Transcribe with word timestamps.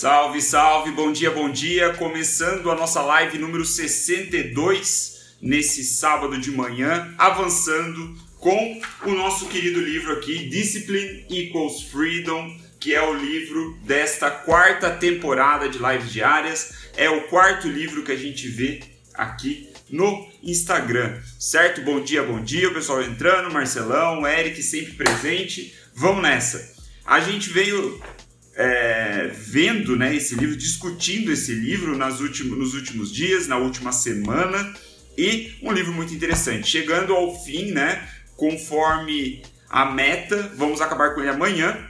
Salve, 0.00 0.40
salve, 0.40 0.92
bom 0.92 1.12
dia, 1.12 1.30
bom 1.30 1.50
dia. 1.50 1.92
Começando 1.92 2.70
a 2.70 2.74
nossa 2.74 3.02
live 3.02 3.36
número 3.36 3.66
62 3.66 5.36
nesse 5.42 5.84
sábado 5.84 6.40
de 6.40 6.50
manhã, 6.50 7.14
avançando 7.18 8.16
com 8.38 8.80
o 9.04 9.10
nosso 9.10 9.44
querido 9.48 9.78
livro 9.78 10.14
aqui, 10.14 10.48
Discipline 10.48 11.26
Equals 11.28 11.82
Freedom, 11.82 12.58
que 12.80 12.94
é 12.94 13.02
o 13.02 13.12
livro 13.12 13.78
desta 13.84 14.30
quarta 14.30 14.88
temporada 14.88 15.68
de 15.68 15.76
lives 15.76 16.10
diárias. 16.10 16.72
É 16.96 17.10
o 17.10 17.28
quarto 17.28 17.68
livro 17.68 18.02
que 18.02 18.12
a 18.12 18.16
gente 18.16 18.48
vê 18.48 18.80
aqui 19.12 19.68
no 19.90 20.26
Instagram, 20.42 21.20
certo? 21.38 21.82
Bom 21.82 22.00
dia, 22.00 22.22
bom 22.22 22.42
dia, 22.42 22.70
o 22.70 22.72
pessoal 22.72 23.02
entrando, 23.02 23.52
Marcelão, 23.52 24.26
Eric 24.26 24.62
sempre 24.62 24.94
presente. 24.94 25.74
Vamos 25.94 26.22
nessa. 26.22 26.80
A 27.04 27.20
gente 27.20 27.50
veio 27.50 28.00
é, 28.60 29.30
vendo 29.32 29.96
né, 29.96 30.14
esse 30.14 30.34
livro, 30.34 30.54
discutindo 30.54 31.32
esse 31.32 31.54
livro 31.54 31.96
nas 31.96 32.20
últimos, 32.20 32.58
nos 32.58 32.74
últimos 32.74 33.10
dias, 33.10 33.46
na 33.46 33.56
última 33.56 33.90
semana, 33.90 34.74
e 35.16 35.54
um 35.62 35.72
livro 35.72 35.94
muito 35.94 36.12
interessante. 36.12 36.68
Chegando 36.68 37.14
ao 37.14 37.42
fim, 37.42 37.72
né, 37.72 38.06
conforme 38.36 39.42
a 39.70 39.86
meta, 39.86 40.52
vamos 40.56 40.82
acabar 40.82 41.14
com 41.14 41.20
ele 41.20 41.30
amanhã. 41.30 41.88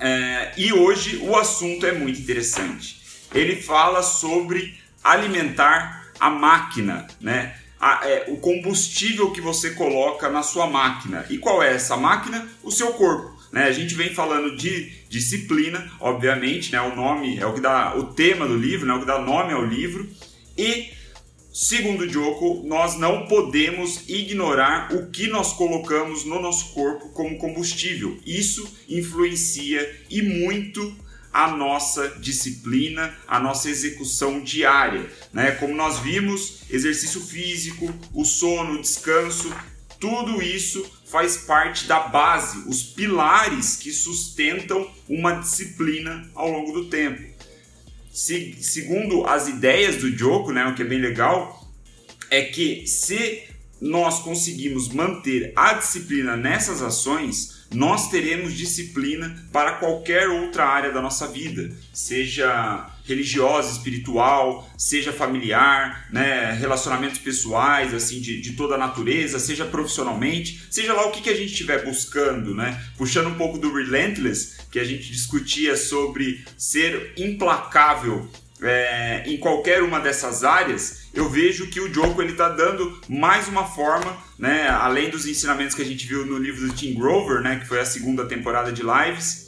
É, 0.00 0.52
e 0.56 0.72
hoje 0.72 1.18
o 1.18 1.36
assunto 1.36 1.86
é 1.86 1.92
muito 1.92 2.20
interessante. 2.20 3.00
Ele 3.32 3.54
fala 3.54 4.02
sobre 4.02 4.76
alimentar 5.02 6.08
a 6.18 6.28
máquina, 6.28 7.06
né? 7.20 7.54
A, 7.78 8.00
é, 8.08 8.24
o 8.28 8.38
combustível 8.38 9.30
que 9.30 9.40
você 9.40 9.70
coloca 9.70 10.28
na 10.28 10.42
sua 10.42 10.66
máquina. 10.66 11.24
E 11.30 11.38
qual 11.38 11.62
é 11.62 11.72
essa 11.72 11.96
máquina? 11.96 12.48
O 12.64 12.70
seu 12.72 12.94
corpo. 12.94 13.33
Né? 13.54 13.68
A 13.68 13.72
gente 13.72 13.94
vem 13.94 14.12
falando 14.12 14.56
de 14.56 14.90
disciplina, 15.08 15.88
obviamente, 16.00 16.72
né? 16.72 16.80
o 16.80 16.96
nome 16.96 17.38
é 17.38 17.46
o 17.46 17.54
que 17.54 17.60
dá 17.60 17.96
o 17.96 18.12
tema 18.12 18.48
do 18.48 18.56
livro, 18.56 18.84
né? 18.84 18.94
o 18.94 18.98
que 18.98 19.06
dá 19.06 19.20
nome 19.20 19.52
ao 19.52 19.64
livro. 19.64 20.10
E, 20.58 20.90
segundo 21.52 22.08
Joko, 22.08 22.64
nós 22.66 22.98
não 22.98 23.28
podemos 23.28 24.08
ignorar 24.08 24.92
o 24.92 25.08
que 25.08 25.28
nós 25.28 25.52
colocamos 25.52 26.24
no 26.24 26.42
nosso 26.42 26.74
corpo 26.74 27.10
como 27.10 27.38
combustível. 27.38 28.18
Isso 28.26 28.68
influencia 28.88 30.00
e 30.10 30.20
muito 30.20 30.92
a 31.32 31.46
nossa 31.46 32.08
disciplina, 32.18 33.14
a 33.28 33.38
nossa 33.38 33.70
execução 33.70 34.40
diária, 34.40 35.08
né? 35.32 35.52
Como 35.52 35.74
nós 35.74 36.00
vimos, 36.00 36.62
exercício 36.70 37.20
físico, 37.20 37.92
o 38.12 38.24
sono, 38.24 38.74
o 38.74 38.80
descanso, 38.80 39.52
tudo 40.00 40.42
isso 40.42 40.84
faz 41.14 41.36
parte 41.36 41.86
da 41.86 42.00
base, 42.00 42.64
os 42.66 42.82
pilares 42.82 43.76
que 43.76 43.92
sustentam 43.92 44.90
uma 45.08 45.34
disciplina 45.34 46.28
ao 46.34 46.50
longo 46.50 46.72
do 46.72 46.86
tempo. 46.86 47.22
Se, 48.12 48.56
segundo 48.60 49.24
as 49.24 49.46
ideias 49.46 49.98
do 49.98 50.10
Joko, 50.10 50.50
né, 50.50 50.66
o 50.66 50.74
que 50.74 50.82
é 50.82 50.84
bem 50.84 51.00
legal, 51.00 51.70
é 52.28 52.42
que 52.42 52.84
se 52.88 53.44
nós 53.80 54.22
conseguimos 54.22 54.88
manter 54.88 55.52
a 55.54 55.74
disciplina 55.74 56.36
nessas 56.36 56.82
ações, 56.82 57.64
nós 57.72 58.10
teremos 58.10 58.52
disciplina 58.52 59.40
para 59.52 59.74
qualquer 59.74 60.28
outra 60.28 60.66
área 60.66 60.90
da 60.90 61.00
nossa 61.00 61.28
vida, 61.28 61.72
seja 61.92 62.90
religiosa, 63.04 63.70
espiritual, 63.70 64.68
seja 64.76 65.12
familiar, 65.12 66.08
né, 66.10 66.52
relacionamentos 66.52 67.18
pessoais, 67.18 67.92
assim, 67.92 68.20
de, 68.20 68.40
de 68.40 68.52
toda 68.52 68.74
a 68.74 68.78
natureza, 68.78 69.38
seja 69.38 69.64
profissionalmente, 69.64 70.66
seja 70.70 70.94
lá 70.94 71.06
o 71.06 71.10
que, 71.10 71.20
que 71.20 71.30
a 71.30 71.36
gente 71.36 71.52
estiver 71.52 71.84
buscando, 71.84 72.54
né, 72.54 72.82
puxando 72.96 73.28
um 73.28 73.34
pouco 73.34 73.58
do 73.58 73.72
Relentless, 73.72 74.56
que 74.70 74.78
a 74.78 74.84
gente 74.84 75.10
discutia 75.12 75.76
sobre 75.76 76.44
ser 76.56 77.12
implacável 77.16 78.28
é, 78.62 79.22
em 79.26 79.36
qualquer 79.36 79.82
uma 79.82 80.00
dessas 80.00 80.42
áreas, 80.42 81.08
eu 81.12 81.28
vejo 81.28 81.68
que 81.68 81.80
o 81.80 81.92
Joko 81.92 82.22
ele 82.22 82.32
está 82.32 82.48
dando 82.48 82.98
mais 83.08 83.46
uma 83.46 83.64
forma, 83.64 84.16
né, 84.38 84.68
além 84.68 85.10
dos 85.10 85.26
ensinamentos 85.26 85.74
que 85.74 85.82
a 85.82 85.84
gente 85.84 86.06
viu 86.06 86.24
no 86.24 86.38
livro 86.38 86.66
do 86.66 86.74
Tim 86.74 86.94
Grover, 86.94 87.42
né, 87.42 87.58
que 87.60 87.66
foi 87.66 87.80
a 87.80 87.84
segunda 87.84 88.24
temporada 88.24 88.72
de 88.72 88.82
lives, 88.82 89.44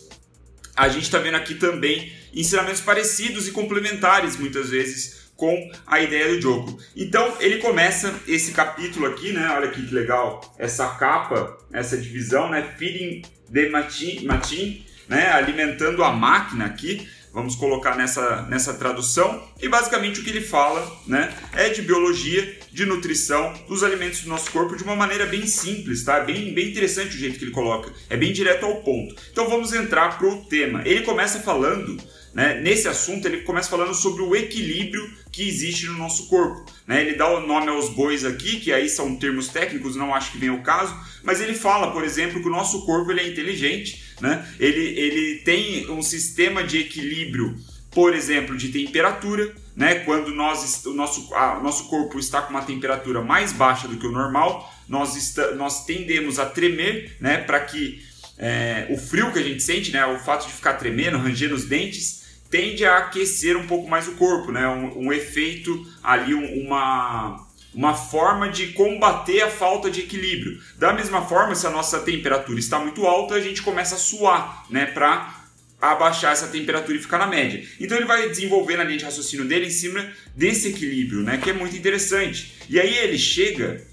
a 0.77 0.88
gente 0.91 1.05
está 1.05 1.19
vendo 1.19 1.37
aqui 1.37 1.55
também 1.55 2.12
ensinamentos 2.37 2.83
parecidos 2.83 3.49
e 3.49 3.53
complementares 3.53 4.37
muitas 4.37 4.71
vezes 4.71 5.27
com 5.35 5.71
a 5.87 6.01
ideia 6.01 6.35
do 6.35 6.41
Joko. 6.41 6.79
Então 6.95 7.37
ele 7.41 7.59
começa 7.59 8.15
esse 8.29 8.53
capítulo 8.53 9.07
aqui, 9.07 9.33
né? 9.33 9.51
Olha 9.51 9.69
aqui 9.69 9.87
que 9.87 9.95
legal 9.95 10.55
essa 10.59 10.87
capa, 10.95 11.59
essa 11.73 11.97
divisão, 11.97 12.51
né? 12.51 12.75
Feeding 12.79 13.23
the 13.53 13.69
machine, 13.69 14.87
né? 15.09 15.31
Alimentando 15.33 16.05
a 16.05 16.13
máquina 16.13 16.67
aqui 16.67 17.09
vamos 17.37 17.55
colocar 17.55 17.95
nessa, 17.95 18.47
nessa 18.49 18.73
tradução. 18.73 19.47
E 19.61 19.69
basicamente 19.69 20.21
o 20.21 20.25
que 20.25 20.31
ele 20.31 20.41
fala 20.41 20.91
né, 21.07 21.31
é 21.53 21.69
de 21.69 21.83
biologia, 21.83 22.59
de 22.73 22.87
nutrição, 22.87 23.53
dos 23.69 23.85
alimentos 23.85 24.23
do 24.23 24.31
nosso 24.31 24.51
corpo 24.51 24.75
de 24.75 24.83
uma 24.83 24.97
maneira 24.97 25.27
bem 25.27 25.47
simples, 25.47 26.03
tá? 26.03 26.21
Bem, 26.21 26.55
bem 26.55 26.71
interessante 26.71 27.15
o 27.15 27.19
jeito 27.19 27.39
que 27.39 27.45
ele 27.45 27.51
coloca. 27.51 27.93
É 28.09 28.17
bem 28.17 28.33
direto 28.33 28.65
ao 28.65 28.77
ponto. 28.77 29.15
Então 29.31 29.51
vamos 29.51 29.75
entrar 29.75 30.17
para 30.17 30.27
o 30.27 30.47
tema. 30.47 30.81
Ele 30.87 31.03
começa 31.03 31.39
falando 31.41 31.99
né? 32.37 32.61
Nesse 32.61 32.87
assunto, 32.87 33.27
ele 33.27 33.39
começa 33.39 33.71
falando 33.71 33.95
sobre 33.95 34.23
o 34.23 34.37
equilíbrio 34.37 35.11
que 35.33 35.49
existe 35.49 35.87
no 35.87 35.95
nosso 35.95 36.29
corpo. 36.29 36.71
Né? 36.87 37.01
Ele 37.01 37.15
dá 37.15 37.27
o 37.27 37.47
nome 37.47 37.69
aos 37.69 37.89
bois 37.89 38.27
aqui, 38.27 38.61
que 38.61 38.71
aí 38.75 38.91
são 38.91 39.17
termos 39.17 39.49
técnicos, 39.49 39.97
não 39.97 40.15
acho 40.15 40.33
que 40.33 40.39
vem 40.39 40.51
o 40.51 40.63
caso, 40.63 40.95
mas 41.25 41.41
ele 41.41 41.55
fala, 41.55 41.93
por 41.93 42.05
exemplo, 42.05 42.43
que 42.43 42.47
o 42.47 42.51
nosso 42.51 42.85
corpo 42.85 43.11
ele 43.11 43.21
é 43.21 43.27
inteligente, 43.27 44.05
né? 44.21 44.47
ele, 44.61 44.81
ele 44.81 45.37
tem 45.47 45.91
um 45.91 46.03
sistema 46.03 46.63
de 46.63 46.79
equilíbrio, 46.79 47.57
por 47.91 48.15
exemplo, 48.15 48.55
de 48.55 48.69
temperatura. 48.69 49.55
Né? 49.75 50.01
Quando 50.01 50.35
nós, 50.35 50.85
o, 50.85 50.93
nosso, 50.93 51.35
a, 51.35 51.59
nosso 51.61 51.89
corpo 51.89 52.19
está 52.19 52.43
com 52.43 52.51
uma 52.51 52.63
temperatura 52.63 53.23
mais 53.23 53.51
baixa 53.51 53.89
do 53.89 53.97
que 53.97 54.07
o 54.07 54.13
normal, 54.13 54.71
nós, 54.87 55.17
está, 55.17 55.53
nós 55.55 55.87
tendemos 55.87 56.39
a 56.39 56.45
tremer 56.45 57.17
né? 57.19 57.39
para 57.39 57.61
que 57.61 58.05
é, 58.37 58.89
o 58.91 58.99
frio 58.99 59.33
que 59.33 59.39
a 59.39 59.43
gente 59.43 59.63
sente, 59.63 59.91
né? 59.91 60.05
o 60.05 60.19
fato 60.19 60.47
de 60.47 60.53
ficar 60.53 60.75
tremendo, 60.75 61.17
rangendo 61.17 61.55
os 61.55 61.65
dentes, 61.65 62.25
tende 62.51 62.84
a 62.84 62.99
aquecer 62.99 63.57
um 63.57 63.67
pouco 63.67 63.89
mais 63.89 64.09
o 64.09 64.12
corpo, 64.12 64.53
né? 64.53 64.67
Um, 64.69 65.07
um 65.07 65.12
efeito 65.12 65.87
ali, 66.03 66.34
um, 66.34 66.65
uma, 66.65 67.47
uma 67.75 67.95
forma 67.95 68.49
de 68.49 68.69
combater 68.69 69.43
a 69.43 69.51
falta 69.51 69.91
de 69.91 70.01
equilíbrio. 70.01 70.61
Da 70.79 70.93
mesma 70.93 71.23
forma, 71.23 71.55
se 71.55 71.67
a 71.67 71.71
nossa 71.71 72.01
temperatura 72.01 72.59
está 72.59 72.79
muito 72.79 73.06
alta, 73.06 73.35
a 73.35 73.41
gente 73.41 73.62
começa 73.62 73.97
a 73.97 73.99
suar, 73.99 74.65
né? 74.71 74.87
Para 74.87 75.45
abaixar 75.81 76.33
essa 76.33 76.49
temperatura 76.49 76.97
e 76.97 77.01
ficar 77.01 77.19
na 77.19 77.27
média. 77.27 77.62
Então 77.79 77.97
ele 77.97 78.06
vai 78.06 78.29
desenvolver 78.29 78.77
na 78.77 78.85
linha 78.85 78.99
de 78.99 79.05
raciocínio 79.05 79.47
dele 79.47 79.67
em 79.67 79.71
cima 79.71 80.11
desse 80.35 80.69
equilíbrio, 80.69 81.23
né? 81.23 81.39
Que 81.39 81.51
é 81.51 81.53
muito 81.53 81.77
interessante. 81.77 82.55
E 82.69 82.81
aí 82.81 82.97
ele 82.97 83.19
chega 83.19 83.87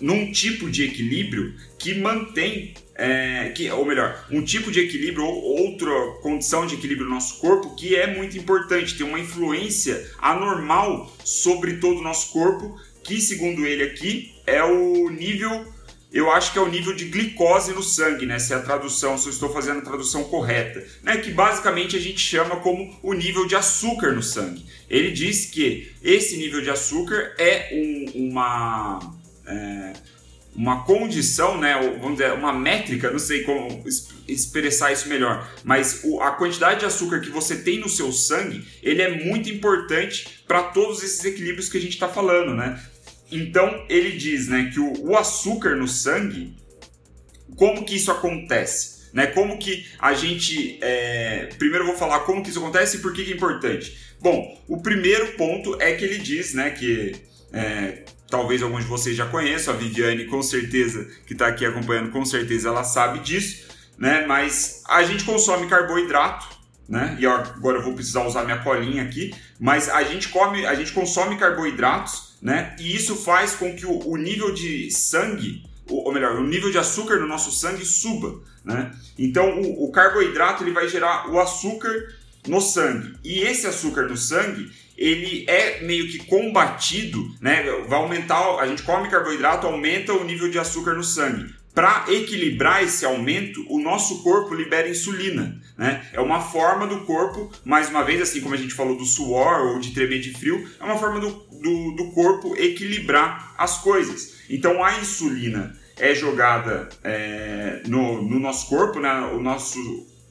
num 0.00 0.32
tipo 0.32 0.70
de 0.70 0.84
equilíbrio 0.84 1.54
que 1.78 1.94
mantém 1.94 2.74
é, 2.94 3.52
que, 3.54 3.70
ou 3.70 3.84
melhor, 3.84 4.26
um 4.30 4.42
tipo 4.42 4.70
de 4.70 4.80
equilíbrio 4.80 5.24
ou 5.24 5.66
outra 5.66 5.90
condição 6.22 6.66
de 6.66 6.74
equilíbrio 6.74 7.08
no 7.08 7.14
nosso 7.14 7.38
corpo 7.38 7.74
que 7.74 7.96
é 7.96 8.06
muito 8.06 8.36
importante, 8.36 8.96
tem 8.96 9.06
uma 9.06 9.18
influência 9.18 10.10
anormal 10.18 11.12
sobre 11.24 11.74
todo 11.74 11.98
o 11.98 12.02
nosso 12.02 12.32
corpo, 12.32 12.78
que 13.02 13.20
segundo 13.20 13.66
ele 13.66 13.82
aqui 13.82 14.34
é 14.46 14.62
o 14.62 15.08
nível, 15.08 15.66
eu 16.12 16.30
acho 16.30 16.52
que 16.52 16.58
é 16.58 16.62
o 16.62 16.68
nível 16.68 16.94
de 16.94 17.06
glicose 17.06 17.72
no 17.72 17.82
sangue, 17.82 18.26
né? 18.26 18.38
Se 18.38 18.52
é 18.52 18.56
a 18.56 18.60
tradução, 18.60 19.16
se 19.16 19.26
eu 19.26 19.32
estou 19.32 19.52
fazendo 19.52 19.78
a 19.78 19.82
tradução 19.82 20.24
correta, 20.24 20.86
né? 21.02 21.16
Que 21.16 21.30
basicamente 21.30 21.96
a 21.96 22.00
gente 22.00 22.20
chama 22.20 22.56
como 22.56 22.94
o 23.02 23.14
nível 23.14 23.46
de 23.46 23.56
açúcar 23.56 24.12
no 24.12 24.22
sangue. 24.22 24.64
Ele 24.90 25.10
diz 25.10 25.46
que 25.46 25.90
esse 26.02 26.36
nível 26.36 26.60
de 26.60 26.68
açúcar 26.68 27.34
é 27.38 27.70
um, 27.72 28.28
uma 28.28 29.21
é, 29.52 29.92
uma 30.54 30.84
condição, 30.84 31.58
né, 31.58 31.74
vamos 32.00 32.18
dizer, 32.18 32.32
uma 32.32 32.52
métrica, 32.52 33.10
não 33.10 33.18
sei 33.18 33.42
como 33.42 33.84
expressar 34.28 34.92
isso 34.92 35.08
melhor, 35.08 35.50
mas 35.64 36.02
a 36.20 36.30
quantidade 36.32 36.80
de 36.80 36.86
açúcar 36.86 37.20
que 37.20 37.30
você 37.30 37.56
tem 37.56 37.80
no 37.80 37.88
seu 37.88 38.12
sangue, 38.12 38.66
ele 38.82 39.00
é 39.00 39.24
muito 39.24 39.48
importante 39.48 40.42
para 40.46 40.62
todos 40.62 41.02
esses 41.02 41.24
equilíbrios 41.24 41.68
que 41.68 41.78
a 41.78 41.80
gente 41.80 41.94
está 41.94 42.08
falando, 42.08 42.54
né? 42.54 42.80
Então 43.30 43.86
ele 43.88 44.12
diz, 44.12 44.48
né, 44.48 44.70
que 44.72 44.78
o, 44.78 45.10
o, 45.10 45.16
açúcar 45.16 45.74
no 45.74 45.88
sangue, 45.88 46.54
como 47.56 47.84
que 47.84 47.96
isso 47.96 48.10
acontece? 48.10 49.10
Né? 49.12 49.26
Como 49.26 49.58
que 49.58 49.86
a 49.98 50.12
gente. 50.14 50.78
É... 50.82 51.48
Primeiro 51.58 51.86
vou 51.86 51.96
falar 51.96 52.20
como 52.20 52.42
que 52.42 52.50
isso 52.50 52.58
acontece 52.58 52.96
e 52.96 53.00
por 53.00 53.12
que, 53.12 53.24
que 53.24 53.32
é 53.32 53.34
importante. 53.34 53.96
Bom, 54.20 54.62
o 54.68 54.80
primeiro 54.80 55.32
ponto 55.32 55.80
é 55.80 55.92
que 55.94 56.04
ele 56.04 56.18
diz, 56.18 56.54
né, 56.54 56.70
que 56.70 57.14
é, 57.52 58.04
talvez 58.32 58.62
alguns 58.62 58.84
de 58.84 58.88
vocês 58.88 59.14
já 59.14 59.26
conheçam, 59.26 59.74
a 59.74 59.76
Viviane 59.76 60.24
com 60.24 60.42
certeza, 60.42 61.06
que 61.26 61.34
está 61.34 61.48
aqui 61.48 61.66
acompanhando, 61.66 62.10
com 62.10 62.24
certeza 62.24 62.70
ela 62.70 62.82
sabe 62.82 63.18
disso, 63.18 63.68
né? 63.98 64.24
Mas 64.26 64.82
a 64.88 65.02
gente 65.02 65.22
consome 65.24 65.68
carboidrato, 65.68 66.48
né? 66.88 67.14
E 67.20 67.26
agora 67.26 67.76
eu 67.76 67.82
vou 67.82 67.92
precisar 67.92 68.26
usar 68.26 68.44
minha 68.44 68.56
colinha 68.60 69.02
aqui, 69.02 69.34
mas 69.60 69.90
a 69.90 70.02
gente 70.02 70.30
come, 70.30 70.64
a 70.64 70.74
gente 70.74 70.92
consome 70.92 71.36
carboidratos, 71.36 72.38
né? 72.40 72.74
E 72.80 72.96
isso 72.96 73.16
faz 73.16 73.54
com 73.54 73.76
que 73.76 73.84
o, 73.84 74.08
o 74.08 74.16
nível 74.16 74.54
de 74.54 74.90
sangue, 74.90 75.66
ou 75.86 76.10
melhor, 76.10 76.36
o 76.36 76.46
nível 76.46 76.70
de 76.70 76.78
açúcar 76.78 77.16
no 77.16 77.28
nosso 77.28 77.52
sangue 77.52 77.84
suba, 77.84 78.40
né? 78.64 78.92
Então 79.18 79.60
o, 79.60 79.84
o 79.84 79.92
carboidrato 79.92 80.64
ele 80.64 80.72
vai 80.72 80.88
gerar 80.88 81.30
o 81.30 81.38
açúcar 81.38 81.92
no 82.48 82.62
sangue. 82.62 83.14
E 83.22 83.40
esse 83.40 83.66
açúcar 83.66 84.08
no 84.08 84.16
sangue, 84.16 84.72
ele 84.96 85.44
é 85.48 85.82
meio 85.82 86.08
que 86.08 86.18
combatido, 86.18 87.34
né? 87.40 87.62
Vai 87.88 87.98
aumentar, 87.98 88.58
a 88.58 88.66
gente 88.66 88.82
come 88.82 89.08
carboidrato, 89.08 89.66
aumenta 89.66 90.12
o 90.12 90.24
nível 90.24 90.50
de 90.50 90.58
açúcar 90.58 90.94
no 90.94 91.04
sangue. 91.04 91.52
Para 91.74 92.04
equilibrar 92.08 92.82
esse 92.82 93.04
aumento, 93.04 93.64
o 93.68 93.80
nosso 93.80 94.22
corpo 94.22 94.54
libera 94.54 94.88
insulina. 94.88 95.58
Né? 95.76 96.06
É 96.12 96.20
uma 96.20 96.40
forma 96.40 96.86
do 96.86 97.00
corpo, 97.00 97.50
mais 97.64 97.88
uma 97.88 98.04
vez, 98.04 98.20
assim 98.20 98.42
como 98.42 98.54
a 98.54 98.58
gente 98.58 98.74
falou 98.74 98.96
do 98.96 99.06
suor 99.06 99.68
ou 99.68 99.78
de 99.78 99.92
tremer 99.92 100.20
de 100.20 100.32
frio, 100.34 100.68
é 100.78 100.84
uma 100.84 100.98
forma 100.98 101.18
do, 101.18 101.30
do, 101.30 101.92
do 101.96 102.10
corpo 102.12 102.54
equilibrar 102.58 103.54
as 103.56 103.78
coisas. 103.78 104.42
Então 104.50 104.84
a 104.84 104.98
insulina 104.98 105.74
é 105.98 106.14
jogada 106.14 106.90
é, 107.02 107.82
no, 107.86 108.20
no 108.20 108.38
nosso 108.38 108.68
corpo, 108.68 109.00
né? 109.00 109.30
o 109.32 109.40
nosso 109.40 109.78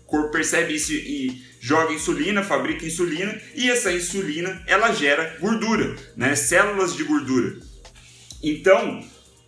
corpo 0.05 0.31
percebe 0.31 0.75
isso 0.75 0.93
e 0.93 1.43
joga 1.61 1.93
insulina, 1.93 2.43
fabrica 2.43 2.85
insulina, 2.85 3.39
e 3.53 3.69
essa 3.69 3.93
insulina 3.93 4.63
ela 4.65 4.91
gera 4.91 5.37
gordura, 5.39 5.95
né? 6.17 6.35
células 6.35 6.95
de 6.95 7.03
gordura. 7.03 7.55
Então, 8.43 9.05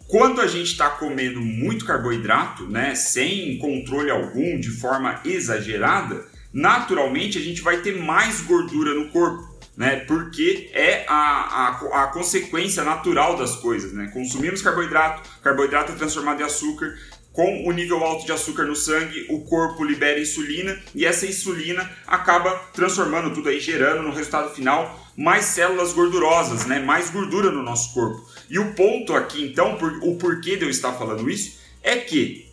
quando 0.07 0.39
a 0.39 0.45
gente 0.45 0.71
está 0.71 0.91
comendo 0.91 1.41
muito 1.41 1.85
carboidrato, 1.85 2.69
né, 2.69 2.93
sem 2.93 3.57
controle 3.57 4.11
algum, 4.11 4.59
de 4.59 4.69
forma 4.69 5.19
exagerada, 5.25 6.23
naturalmente 6.53 7.39
a 7.39 7.41
gente 7.41 7.61
vai 7.61 7.81
ter 7.81 7.99
mais 7.99 8.41
gordura 8.41 8.93
no 8.93 9.09
corpo. 9.09 9.51
Né, 9.75 10.01
porque 10.01 10.69
é 10.71 11.03
a, 11.07 11.15
a, 11.15 12.03
a 12.03 12.07
consequência 12.07 12.83
natural 12.83 13.35
das 13.35 13.55
coisas. 13.55 13.91
Né? 13.91 14.11
Consumimos 14.13 14.61
carboidrato, 14.61 15.27
carboidrato 15.41 15.93
é 15.93 15.95
transformado 15.95 16.41
em 16.41 16.43
açúcar, 16.43 16.95
com 17.33 17.67
o 17.67 17.71
nível 17.71 18.03
alto 18.03 18.25
de 18.25 18.31
açúcar 18.31 18.63
no 18.65 18.75
sangue, 18.75 19.25
o 19.27 19.41
corpo 19.41 19.83
libera 19.83 20.19
insulina 20.19 20.79
e 20.93 21.03
essa 21.03 21.25
insulina 21.25 21.91
acaba 22.05 22.51
transformando 22.73 23.33
tudo 23.33 23.49
aí, 23.49 23.59
gerando 23.59 24.03
no 24.03 24.13
resultado 24.13 24.53
final 24.53 25.03
mais 25.17 25.45
células 25.45 25.93
gordurosas, 25.93 26.65
né? 26.67 26.79
mais 26.79 27.09
gordura 27.09 27.51
no 27.51 27.63
nosso 27.63 27.91
corpo. 27.93 28.23
E 28.49 28.59
o 28.59 28.73
ponto 28.73 29.13
aqui, 29.13 29.43
então, 29.43 29.77
por, 29.77 29.91
o 30.03 30.15
porquê 30.15 30.55
de 30.55 30.63
eu 30.63 30.69
estar 30.69 30.93
falando 30.93 31.29
isso, 31.29 31.57
é 31.81 31.97
que 31.97 32.47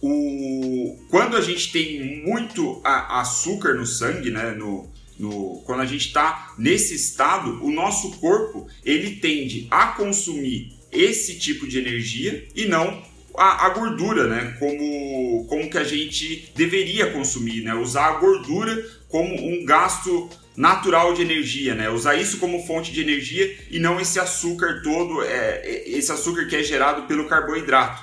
o, 0.00 0.98
quando 1.10 1.36
a 1.36 1.40
gente 1.40 1.72
tem 1.72 2.22
muito 2.22 2.80
a, 2.84 3.20
açúcar 3.20 3.74
no 3.74 3.86
sangue, 3.86 4.30
né? 4.30 4.52
no, 4.52 4.90
no, 5.18 5.62
quando 5.64 5.80
a 5.80 5.86
gente 5.86 6.08
está 6.08 6.54
nesse 6.58 6.94
estado, 6.94 7.64
o 7.64 7.70
nosso 7.70 8.12
corpo 8.18 8.68
ele 8.84 9.16
tende 9.16 9.66
a 9.70 9.88
consumir 9.88 10.76
esse 10.92 11.38
tipo 11.38 11.66
de 11.66 11.78
energia 11.78 12.46
e 12.54 12.66
não 12.66 13.02
a, 13.38 13.66
a, 13.66 13.68
gordura, 13.70 14.26
né? 14.26 14.56
Como, 14.58 15.46
como 15.46 15.70
que 15.70 15.78
a 15.78 15.84
gente 15.84 16.52
deveria 16.54 17.12
consumir, 17.12 17.62
né? 17.62 17.74
Usar 17.74 18.06
a 18.06 18.18
gordura 18.18 18.84
como 19.08 19.34
um 19.34 19.64
gasto 19.64 20.28
natural 20.56 21.12
de 21.14 21.22
energia, 21.22 21.74
né? 21.74 21.90
Usar 21.90 22.14
isso 22.16 22.38
como 22.38 22.66
fonte 22.66 22.92
de 22.92 23.00
energia 23.00 23.56
e 23.70 23.78
não 23.78 24.00
esse 24.00 24.18
açúcar 24.18 24.80
todo, 24.82 25.22
é, 25.22 25.84
esse 25.86 26.10
açúcar 26.10 26.46
que 26.46 26.56
é 26.56 26.62
gerado 26.62 27.02
pelo 27.02 27.28
carboidrato. 27.28 28.02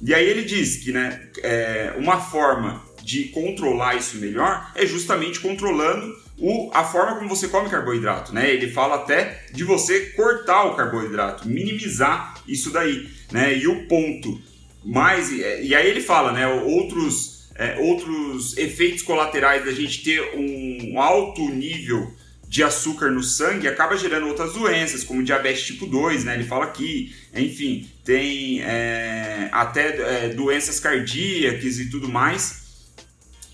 E 0.00 0.14
aí 0.14 0.26
ele 0.26 0.44
diz 0.44 0.76
que, 0.76 0.92
né? 0.92 1.28
É, 1.42 1.94
uma 1.98 2.20
forma 2.20 2.82
de 3.02 3.24
controlar 3.24 3.96
isso 3.96 4.18
melhor 4.18 4.70
é 4.74 4.84
justamente 4.86 5.40
controlando 5.40 6.14
o, 6.40 6.70
a 6.72 6.84
forma 6.84 7.16
como 7.16 7.28
você 7.28 7.48
come 7.48 7.68
carboidrato, 7.68 8.32
né? 8.32 8.50
Ele 8.52 8.70
fala 8.70 8.96
até 8.96 9.44
de 9.52 9.64
você 9.64 10.10
cortar 10.10 10.64
o 10.64 10.76
carboidrato, 10.76 11.48
minimizar 11.48 12.34
isso 12.46 12.70
daí, 12.70 13.08
né? 13.32 13.56
E 13.56 13.66
o 13.66 13.86
ponto 13.86 14.40
mais. 14.88 15.30
E 15.30 15.74
aí 15.74 15.86
ele 15.86 16.00
fala, 16.00 16.32
né? 16.32 16.46
Outros, 16.48 17.50
é, 17.54 17.78
outros 17.78 18.56
efeitos 18.56 19.02
colaterais 19.02 19.64
da 19.64 19.72
gente 19.72 20.02
ter 20.02 20.20
um 20.34 21.00
alto 21.00 21.46
nível 21.50 22.10
de 22.48 22.62
açúcar 22.62 23.10
no 23.10 23.22
sangue 23.22 23.68
acaba 23.68 23.94
gerando 23.94 24.26
outras 24.26 24.54
doenças, 24.54 25.04
como 25.04 25.22
diabetes 25.22 25.66
tipo 25.66 25.86
2, 25.86 26.24
né? 26.24 26.34
Ele 26.34 26.44
fala 26.44 26.64
aqui, 26.64 27.14
enfim, 27.34 27.86
tem 28.02 28.62
é, 28.62 29.50
até 29.52 30.24
é, 30.24 30.28
doenças 30.30 30.80
cardíacas 30.80 31.78
e 31.78 31.90
tudo 31.90 32.08
mais. 32.08 32.66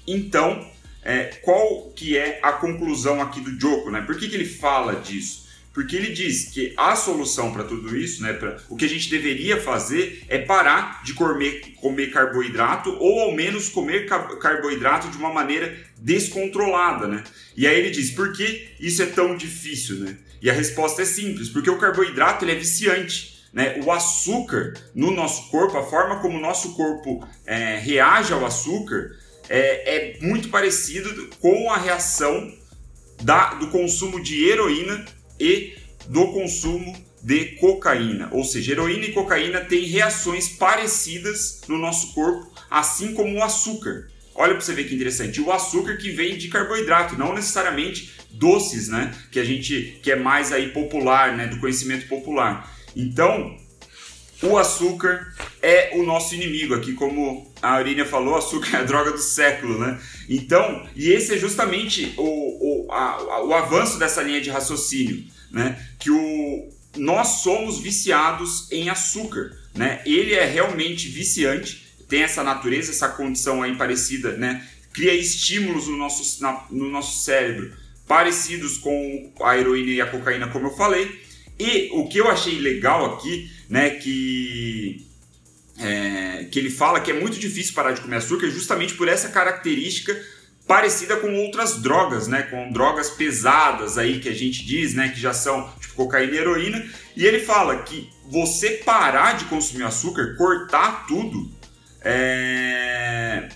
Então, 0.07 0.65
é, 1.03 1.25
qual 1.43 1.91
que 1.97 2.17
é 2.17 2.39
a 2.43 2.53
conclusão 2.53 3.21
aqui 3.21 3.41
do 3.41 3.59
Joko, 3.59 3.91
né? 3.91 4.03
Por 4.03 4.17
que, 4.17 4.29
que 4.29 4.37
ele 4.37 4.45
fala 4.45 4.95
disso? 5.01 5.44
Porque 5.75 5.97
ele 5.97 6.13
diz 6.13 6.45
que 6.45 6.73
a 6.77 6.95
solução 6.95 7.53
para 7.53 7.65
tudo 7.65 7.97
isso, 7.97 8.23
né, 8.23 8.33
pra, 8.33 8.59
o 8.71 8.77
que 8.77 8.85
a 8.85 8.89
gente 8.89 9.11
deveria 9.11 9.61
fazer 9.61 10.25
é 10.29 10.39
parar 10.39 11.03
de 11.03 11.15
comer, 11.15 11.75
comer 11.81 12.13
carboidrato 12.13 12.97
ou 13.01 13.19
ao 13.19 13.33
menos 13.33 13.69
comer 13.69 14.07
carboidrato 14.07 15.09
de 15.09 15.17
uma 15.19 15.33
maneira 15.33 15.77
descontrolada, 15.99 17.09
né? 17.09 17.25
E 17.57 17.67
aí 17.67 17.77
ele 17.77 17.91
diz, 17.91 18.13
por 18.13 18.33
que 18.33 18.69
isso 18.79 19.03
é 19.03 19.07
tão 19.07 19.37
difícil, 19.37 19.97
né? 19.97 20.17
E 20.41 20.49
a 20.49 20.53
resposta 20.53 21.03
é 21.03 21.05
simples, 21.05 21.49
porque 21.49 21.69
o 21.69 21.79
carboidrato 21.79 22.45
ele 22.45 22.53
é 22.53 22.57
viciante. 22.57 23.35
Né? 23.53 23.81
O 23.85 23.91
açúcar 23.91 24.75
no 24.95 25.11
nosso 25.11 25.49
corpo, 25.51 25.77
a 25.77 25.83
forma 25.83 26.21
como 26.21 26.39
o 26.39 26.41
nosso 26.41 26.75
corpo 26.75 27.27
é, 27.47 27.79
reage 27.79 28.33
ao 28.33 28.45
açúcar 28.45 29.17
é, 29.49 30.17
é 30.17 30.19
muito 30.21 30.49
parecido 30.49 31.31
com 31.41 31.71
a 31.71 31.79
reação 31.79 32.53
da, 33.23 33.55
do 33.55 33.69
consumo 33.69 34.23
de 34.23 34.49
heroína 34.49 35.05
e 35.39 35.75
do 36.09 36.29
consumo 36.29 36.95
de 37.23 37.57
cocaína. 37.57 38.29
Ou 38.33 38.45
seja, 38.45 38.73
heroína 38.73 39.07
e 39.07 39.13
cocaína 39.13 39.61
têm 39.61 39.85
reações 39.87 40.49
parecidas 40.49 41.63
no 41.67 41.79
nosso 41.79 42.13
corpo, 42.13 42.53
assim 42.71 43.15
como 43.15 43.37
o 43.37 43.43
açúcar. 43.43 44.09
Olha 44.35 44.53
para 44.53 44.61
você 44.61 44.75
ver 44.75 44.85
que 44.85 44.95
interessante. 44.95 45.41
O 45.41 45.51
açúcar 45.53 45.97
que 45.97 46.11
vem 46.11 46.37
de 46.37 46.49
carboidrato, 46.49 47.17
não 47.17 47.35
necessariamente 47.35 48.13
doces, 48.31 48.89
né? 48.89 49.15
Que 49.31 49.39
a 49.39 49.45
gente 49.45 50.01
que 50.03 50.11
é 50.11 50.17
mais 50.17 50.53
aí 50.53 50.71
popular, 50.71 51.37
né? 51.37 51.47
Do 51.47 51.61
conhecimento 51.61 52.09
popular. 52.09 52.71
Então, 52.97 53.57
o 54.43 54.59
açúcar 54.59 55.33
é 55.63 55.93
o 55.95 56.03
nosso 56.03 56.35
inimigo 56.35 56.75
aqui, 56.75 56.93
como 56.93 57.53
a 57.63 57.77
Aurínia 57.77 58.05
falou, 58.05 58.37
açúcar 58.37 58.77
é 58.77 58.81
a 58.81 58.85
droga 58.85 59.13
do 59.13 59.19
século, 59.19 59.79
né? 59.79 59.99
Então, 60.29 60.87
e 60.95 61.11
esse 61.11 61.35
é 61.35 61.39
justamente 61.39 62.13
o, 62.17 62.23
o, 62.87 62.93
a, 62.93 63.43
o 63.45 63.55
avanço 63.55 63.99
dessa 63.99 64.23
linha 64.23 64.41
de 64.41 64.51
raciocínio, 64.51 65.25
né? 65.51 65.79
Que 65.99 66.11
o, 66.11 66.69
nós 66.97 67.43
somos 67.43 67.79
viciados 67.79 68.71
em 68.71 68.89
açúcar, 68.89 69.57
né? 69.75 70.03
Ele 70.05 70.35
é 70.35 70.45
realmente 70.45 71.09
viciante, 71.09 71.87
tem 72.09 72.23
essa 72.23 72.43
natureza, 72.43 72.91
essa 72.91 73.09
condição 73.09 73.63
aí 73.63 73.77
parecida, 73.77 74.33
né? 74.37 74.67
Cria 74.93 75.15
estímulos 75.15 75.89
no 75.89 75.97
nosso, 75.97 76.43
na, 76.43 76.65
no 76.71 76.91
nosso 76.91 77.25
cérebro 77.25 77.73
parecidos 78.07 78.79
com 78.79 79.33
a 79.43 79.57
heroína 79.57 79.91
e 79.91 80.01
a 80.01 80.07
cocaína, 80.07 80.49
como 80.49 80.67
eu 80.67 80.77
falei. 80.77 81.24
E 81.59 81.91
o 81.93 82.09
que 82.09 82.19
eu 82.19 82.29
achei 82.29 82.59
legal 82.59 83.15
aqui, 83.15 83.51
né, 83.69 83.91
que 83.91 85.07
é, 85.79 86.47
que 86.51 86.59
ele 86.59 86.71
fala 86.71 87.01
que 87.01 87.11
é 87.11 87.15
muito 87.21 87.39
difícil 87.39 87.75
parar 87.75 87.93
de 87.93 88.01
comer 88.01 88.17
açúcar 88.17 88.49
justamente 88.49 88.95
por 88.95 89.09
essa 89.09 89.29
característica 89.29 90.17
parecida 90.67 91.17
com 91.17 91.35
outras 91.35 91.83
drogas, 91.83 92.27
né, 92.27 92.43
com 92.43 92.73
drogas 92.73 93.11
pesadas 93.11 93.99
aí 93.99 94.21
que 94.21 94.29
a 94.29 94.35
gente 94.35 94.65
diz, 94.65 94.95
né, 94.95 95.09
que 95.09 95.21
já 95.21 95.35
são 95.35 95.69
tipo 95.81 95.95
cocaína 95.95 96.33
e 96.33 96.39
heroína, 96.39 96.87
e 97.17 97.27
ele 97.27 97.41
fala 97.41 97.83
que 97.83 98.09
você 98.29 98.81
parar 98.85 99.37
de 99.37 99.45
consumir 99.45 99.83
açúcar, 99.85 100.35
cortar 100.39 101.07
tudo, 101.07 101.51
é, 102.01 103.49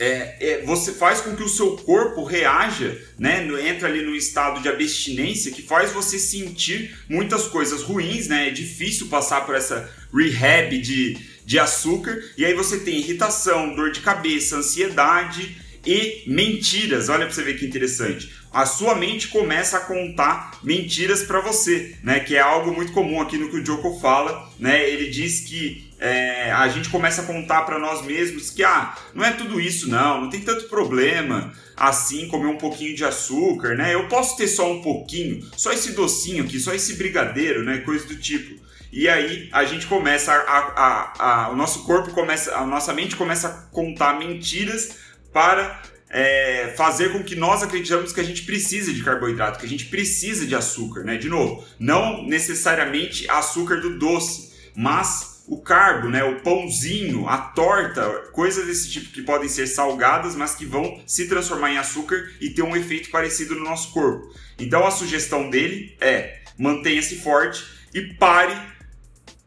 é, 0.00 0.36
é, 0.40 0.62
você 0.64 0.92
faz 0.92 1.20
com 1.20 1.36
que 1.36 1.42
o 1.42 1.48
seu 1.48 1.76
corpo 1.76 2.24
reaja, 2.24 2.98
né, 3.18 3.46
entra 3.62 3.86
ali 3.86 4.00
no 4.00 4.16
estado 4.16 4.62
de 4.62 4.68
abstinência 4.68 5.52
que 5.52 5.60
faz 5.60 5.92
você 5.92 6.18
sentir 6.18 6.96
muitas 7.06 7.46
coisas 7.46 7.82
ruins, 7.82 8.26
né? 8.26 8.48
É 8.48 8.50
difícil 8.50 9.08
passar 9.08 9.44
por 9.44 9.54
essa 9.54 9.90
rehab 10.10 10.78
de, 10.78 11.18
de 11.44 11.58
açúcar 11.58 12.18
e 12.38 12.46
aí 12.46 12.54
você 12.54 12.80
tem 12.80 12.96
irritação, 12.96 13.74
dor 13.74 13.92
de 13.92 14.00
cabeça, 14.00 14.56
ansiedade 14.56 15.54
e 15.84 16.24
mentiras. 16.26 17.10
Olha 17.10 17.26
para 17.26 17.34
você 17.34 17.42
ver 17.42 17.58
que 17.58 17.66
interessante. 17.66 18.32
A 18.52 18.66
sua 18.66 18.96
mente 18.96 19.28
começa 19.28 19.76
a 19.76 19.80
contar 19.80 20.58
mentiras 20.62 21.22
para 21.22 21.40
você, 21.40 21.96
né? 22.02 22.18
Que 22.20 22.34
é 22.34 22.40
algo 22.40 22.72
muito 22.72 22.92
comum 22.92 23.20
aqui 23.20 23.38
no 23.38 23.48
que 23.48 23.56
o 23.56 23.64
Joko 23.64 24.00
fala, 24.00 24.50
né? 24.58 24.88
Ele 24.88 25.08
diz 25.08 25.40
que 25.40 25.88
é, 26.00 26.50
a 26.50 26.66
gente 26.68 26.88
começa 26.88 27.22
a 27.22 27.26
contar 27.26 27.62
para 27.62 27.78
nós 27.78 28.04
mesmos 28.04 28.50
que 28.50 28.64
ah, 28.64 28.96
não 29.14 29.24
é 29.24 29.32
tudo 29.32 29.60
isso 29.60 29.88
não, 29.88 30.22
não 30.22 30.30
tem 30.30 30.40
tanto 30.40 30.64
problema 30.64 31.52
assim 31.76 32.26
comer 32.26 32.46
um 32.46 32.56
pouquinho 32.56 32.96
de 32.96 33.04
açúcar, 33.04 33.76
né? 33.76 33.94
Eu 33.94 34.08
posso 34.08 34.36
ter 34.36 34.48
só 34.48 34.70
um 34.70 34.82
pouquinho, 34.82 35.46
só 35.56 35.72
esse 35.72 35.92
docinho 35.92 36.44
aqui, 36.44 36.58
só 36.58 36.74
esse 36.74 36.96
brigadeiro, 36.96 37.62
né? 37.62 37.78
Coisa 37.78 38.06
do 38.06 38.16
tipo. 38.16 38.60
E 38.92 39.08
aí 39.08 39.48
a 39.52 39.64
gente 39.64 39.86
começa 39.86 40.32
a, 40.32 40.36
a, 40.36 41.12
a, 41.18 41.50
o 41.50 41.56
nosso 41.56 41.84
corpo 41.84 42.10
começa, 42.10 42.56
a 42.56 42.66
nossa 42.66 42.92
mente 42.92 43.14
começa 43.14 43.48
a 43.48 43.52
contar 43.72 44.18
mentiras 44.18 44.96
para 45.32 45.80
é, 46.10 46.74
fazer 46.76 47.12
com 47.12 47.22
que 47.22 47.36
nós 47.36 47.62
acreditamos 47.62 48.12
que 48.12 48.20
a 48.20 48.24
gente 48.24 48.42
precisa 48.42 48.92
de 48.92 49.02
carboidrato, 49.02 49.60
que 49.60 49.66
a 49.66 49.68
gente 49.68 49.86
precisa 49.86 50.44
de 50.44 50.54
açúcar, 50.54 51.04
né? 51.04 51.16
De 51.16 51.28
novo, 51.28 51.64
não 51.78 52.26
necessariamente 52.26 53.30
açúcar 53.30 53.76
do 53.76 53.96
doce, 53.96 54.50
mas 54.74 55.44
o 55.46 55.60
carbo, 55.60 56.08
né, 56.08 56.22
o 56.22 56.40
pãozinho, 56.42 57.28
a 57.28 57.36
torta, 57.36 58.08
coisas 58.32 58.66
desse 58.66 58.88
tipo 58.88 59.12
que 59.12 59.22
podem 59.22 59.48
ser 59.48 59.66
salgadas, 59.66 60.36
mas 60.36 60.54
que 60.54 60.64
vão 60.64 61.02
se 61.06 61.26
transformar 61.26 61.72
em 61.72 61.76
açúcar 61.76 62.30
e 62.40 62.50
ter 62.50 62.62
um 62.62 62.76
efeito 62.76 63.10
parecido 63.10 63.56
no 63.56 63.64
nosso 63.64 63.92
corpo. 63.92 64.32
Então 64.58 64.86
a 64.86 64.92
sugestão 64.92 65.50
dele 65.50 65.96
é 66.00 66.40
mantenha-se 66.56 67.16
forte 67.16 67.64
e 67.92 68.14
pare 68.14 68.54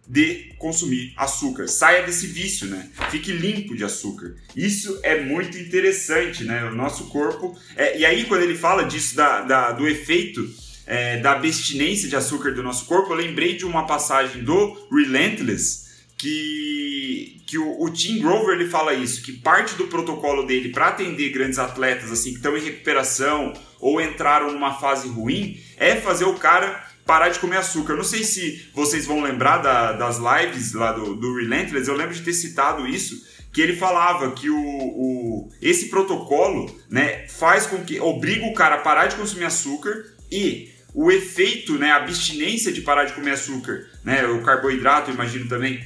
de 0.08 0.54
consumir 0.58 1.14
açúcar. 1.16 1.68
Saia 1.68 2.04
desse 2.04 2.28
vício, 2.28 2.68
né? 2.68 2.90
Fique 3.10 3.32
limpo 3.32 3.76
de 3.76 3.84
açúcar. 3.84 4.36
Isso 4.56 5.00
é 5.04 5.22
muito 5.22 5.58
interessante, 5.58 6.44
né? 6.44 6.66
O 6.66 6.76
nosso 6.76 7.06
corpo. 7.06 7.58
É, 7.76 7.98
e 7.98 8.06
aí, 8.06 8.26
quando 8.26 8.44
ele 8.44 8.56
fala 8.56 8.84
disso, 8.84 9.16
da, 9.16 9.42
da 9.42 9.72
do 9.72 9.88
efeito 9.88 10.46
é, 10.86 11.18
da 11.18 11.32
abstinência 11.34 12.10
de 12.10 12.16
açúcar 12.16 12.52
do 12.52 12.64
nosso 12.64 12.86
corpo, 12.86 13.14
eu 13.14 13.18
lembrei 13.18 13.56
de 13.56 13.66
uma 13.66 13.86
passagem 13.86 14.44
do 14.44 14.88
Relentless 14.92 15.84
que, 16.18 17.42
que 17.46 17.58
o, 17.58 17.82
o 17.82 17.90
Tim 17.90 18.20
Grover 18.20 18.56
ele 18.56 18.70
fala 18.70 18.94
isso, 18.94 19.22
que 19.22 19.34
parte 19.34 19.76
do 19.76 19.88
protocolo 19.88 20.46
dele 20.46 20.70
para 20.70 20.88
atender 20.88 21.30
grandes 21.32 21.60
atletas 21.60 22.12
assim 22.12 22.32
que 22.32 22.38
estão 22.38 22.56
em 22.58 22.64
recuperação 22.64 23.54
ou 23.80 24.00
entraram 24.00 24.52
numa 24.52 24.74
fase 24.74 25.08
ruim 25.08 25.60
é 25.76 25.96
fazer 25.98 26.26
o 26.26 26.36
cara 26.36 26.93
parar 27.06 27.30
de 27.30 27.40
comer 27.40 27.58
açúcar. 27.58 27.96
não 27.96 28.04
sei 28.04 28.24
se 28.24 28.70
vocês 28.74 29.06
vão 29.06 29.22
lembrar 29.22 29.58
da, 29.58 29.94
das 29.94 30.18
lives 30.18 30.74
lá 30.74 30.92
do, 30.92 31.16
do 31.16 31.36
Relentless, 31.36 31.88
eu 31.88 31.96
lembro 31.96 32.14
de 32.14 32.22
ter 32.22 32.34
citado 32.34 32.88
isso, 32.88 33.24
que 33.52 33.62
ele 33.62 33.76
falava 33.76 34.32
que 34.32 34.50
o, 34.50 34.58
o, 34.58 35.50
esse 35.62 35.90
protocolo 35.90 36.74
né, 36.90 37.28
faz 37.28 37.68
com 37.68 37.84
que 37.84 38.00
obriga 38.00 38.46
o 38.46 38.54
cara 38.54 38.76
a 38.76 38.82
parar 38.82 39.08
de 39.08 39.16
consumir 39.16 39.46
açúcar 39.46 40.06
e 40.32 40.72
o 40.94 41.12
efeito, 41.12 41.78
né, 41.78 41.92
a 41.92 41.98
abstinência 41.98 42.72
de 42.72 42.82
parar 42.82 43.06
de 43.06 43.14
comer 43.14 43.32
açúcar, 43.32 43.88
né, 44.04 44.26
o 44.26 44.42
carboidrato, 44.42 45.12
imagino 45.12 45.48
também, 45.48 45.84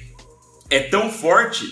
é 0.69 0.79
tão 0.79 1.11
forte 1.11 1.65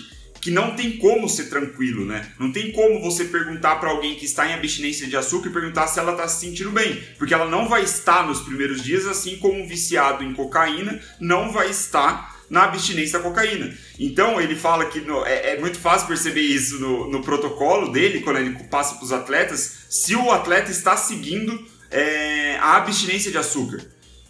que 0.46 0.50
não 0.52 0.76
tem 0.76 0.96
como 0.96 1.28
ser 1.28 1.46
tranquilo, 1.46 2.06
né? 2.06 2.24
Não 2.38 2.52
tem 2.52 2.70
como 2.70 3.02
você 3.02 3.24
perguntar 3.24 3.80
para 3.80 3.90
alguém 3.90 4.14
que 4.14 4.24
está 4.24 4.48
em 4.48 4.54
abstinência 4.54 5.08
de 5.08 5.16
açúcar 5.16 5.48
e 5.48 5.52
perguntar 5.52 5.88
se 5.88 5.98
ela 5.98 6.12
está 6.12 6.28
se 6.28 6.46
sentindo 6.46 6.70
bem, 6.70 7.02
porque 7.18 7.34
ela 7.34 7.50
não 7.50 7.68
vai 7.68 7.82
estar 7.82 8.24
nos 8.24 8.42
primeiros 8.42 8.80
dias, 8.80 9.08
assim 9.08 9.38
como 9.38 9.60
um 9.60 9.66
viciado 9.66 10.22
em 10.22 10.32
cocaína 10.32 11.00
não 11.18 11.50
vai 11.50 11.68
estar 11.68 12.36
na 12.48 12.62
abstinência 12.62 13.18
da 13.18 13.24
cocaína. 13.28 13.76
Então 13.98 14.40
ele 14.40 14.54
fala 14.54 14.84
que 14.84 15.00
no, 15.00 15.26
é, 15.26 15.54
é, 15.54 15.58
muito 15.60 15.80
fácil 15.80 16.06
perceber 16.06 16.42
isso 16.42 16.78
no, 16.78 17.10
no 17.10 17.24
protocolo 17.24 17.90
dele, 17.90 18.20
quando 18.20 18.38
ele 18.38 18.56
passa 18.70 18.94
para 18.94 19.04
os 19.04 19.10
atletas, 19.10 19.86
se 19.90 20.14
o 20.14 20.30
atleta 20.30 20.70
está 20.70 20.96
seguindo 20.96 21.60
é, 21.90 22.56
a 22.58 22.76
abstinência 22.76 23.32
de 23.32 23.38
açúcar. 23.38 23.84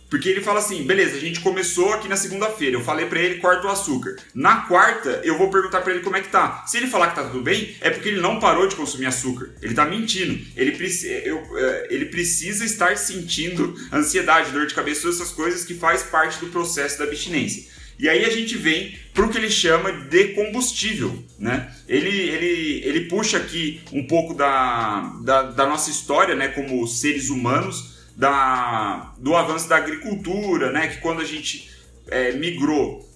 Porque 0.09 0.29
ele 0.29 0.41
fala 0.41 0.61
assim, 0.61 0.85
beleza, 0.85 1.17
a 1.17 1.21
gente 1.21 1.41
começou 1.41 1.93
aqui 1.93 2.09
na 2.09 2.17
segunda-feira, 2.17 2.77
eu 2.77 2.81
falei 2.81 3.07
para 3.07 3.21
ele 3.21 3.41
corta 3.41 3.67
o 3.67 3.71
açúcar. 3.71 4.17
Na 4.35 4.63
quarta, 4.63 5.21
eu 5.25 5.37
vou 5.37 5.51
perguntar 5.51 5.81
para 5.81 5.93
ele 5.93 6.03
como 6.03 6.17
é 6.17 6.23
que 6.23 6.29
tá. 6.29 6.65
Se 6.67 6.77
ele 6.77 6.87
falar 6.87 7.09
que 7.09 7.17
tá 7.17 7.25
tudo 7.25 7.43
bem, 7.43 7.75
é 7.81 7.91
porque 7.91 8.09
ele 8.09 8.21
não 8.21 8.39
parou 8.39 8.69
de 8.69 8.77
consumir 8.77 9.07
açúcar. 9.07 9.51
Ele 9.61 9.75
tá 9.75 9.85
mentindo. 9.85 10.39
Ele, 10.57 10.73
preci 10.73 11.09
eu, 11.25 11.43
é, 11.59 11.89
ele 11.91 12.07
precisa 12.07 12.65
estar 12.65 12.97
sentindo 12.97 13.75
ansiedade, 13.93 14.53
dor 14.53 14.67
de 14.67 14.75
cabeça, 14.75 15.09
essas 15.09 15.33
coisas 15.33 15.65
que 15.65 15.75
faz 15.75 16.05
parte 16.05 16.39
do 16.39 16.47
processo 16.47 16.99
da 16.99 17.05
abstinência. 17.05 17.75
E 17.99 18.09
aí 18.09 18.25
a 18.25 18.31
gente 18.31 18.57
vem 18.57 18.95
para 19.15 19.25
o 19.25 19.31
que 19.31 19.39
ele 19.39 19.51
chama 19.51 19.91
de 19.91 20.29
combustível, 20.35 21.25
né? 21.39 21.75
Ele, 21.89 22.11
ele, 22.11 22.83
ele 22.85 23.01
puxa 23.07 23.39
aqui 23.39 23.81
um 23.91 24.07
pouco 24.07 24.35
da, 24.35 25.19
da, 25.25 25.43
da 25.43 25.67
nossa 25.67 25.91
história, 25.91 26.35
né, 26.35 26.49
como 26.49 26.87
seres 26.87 27.31
humanos, 27.31 27.96
da, 28.17 29.13
do 29.19 29.37
avanço 29.37 29.69
da 29.69 29.77
agricultura, 29.77 30.73
né? 30.73 30.89
Que 30.89 31.01
quando 31.01 31.21
a 31.21 31.25
gente 31.25 31.71
é, 32.09 32.33
migrou 32.33 33.07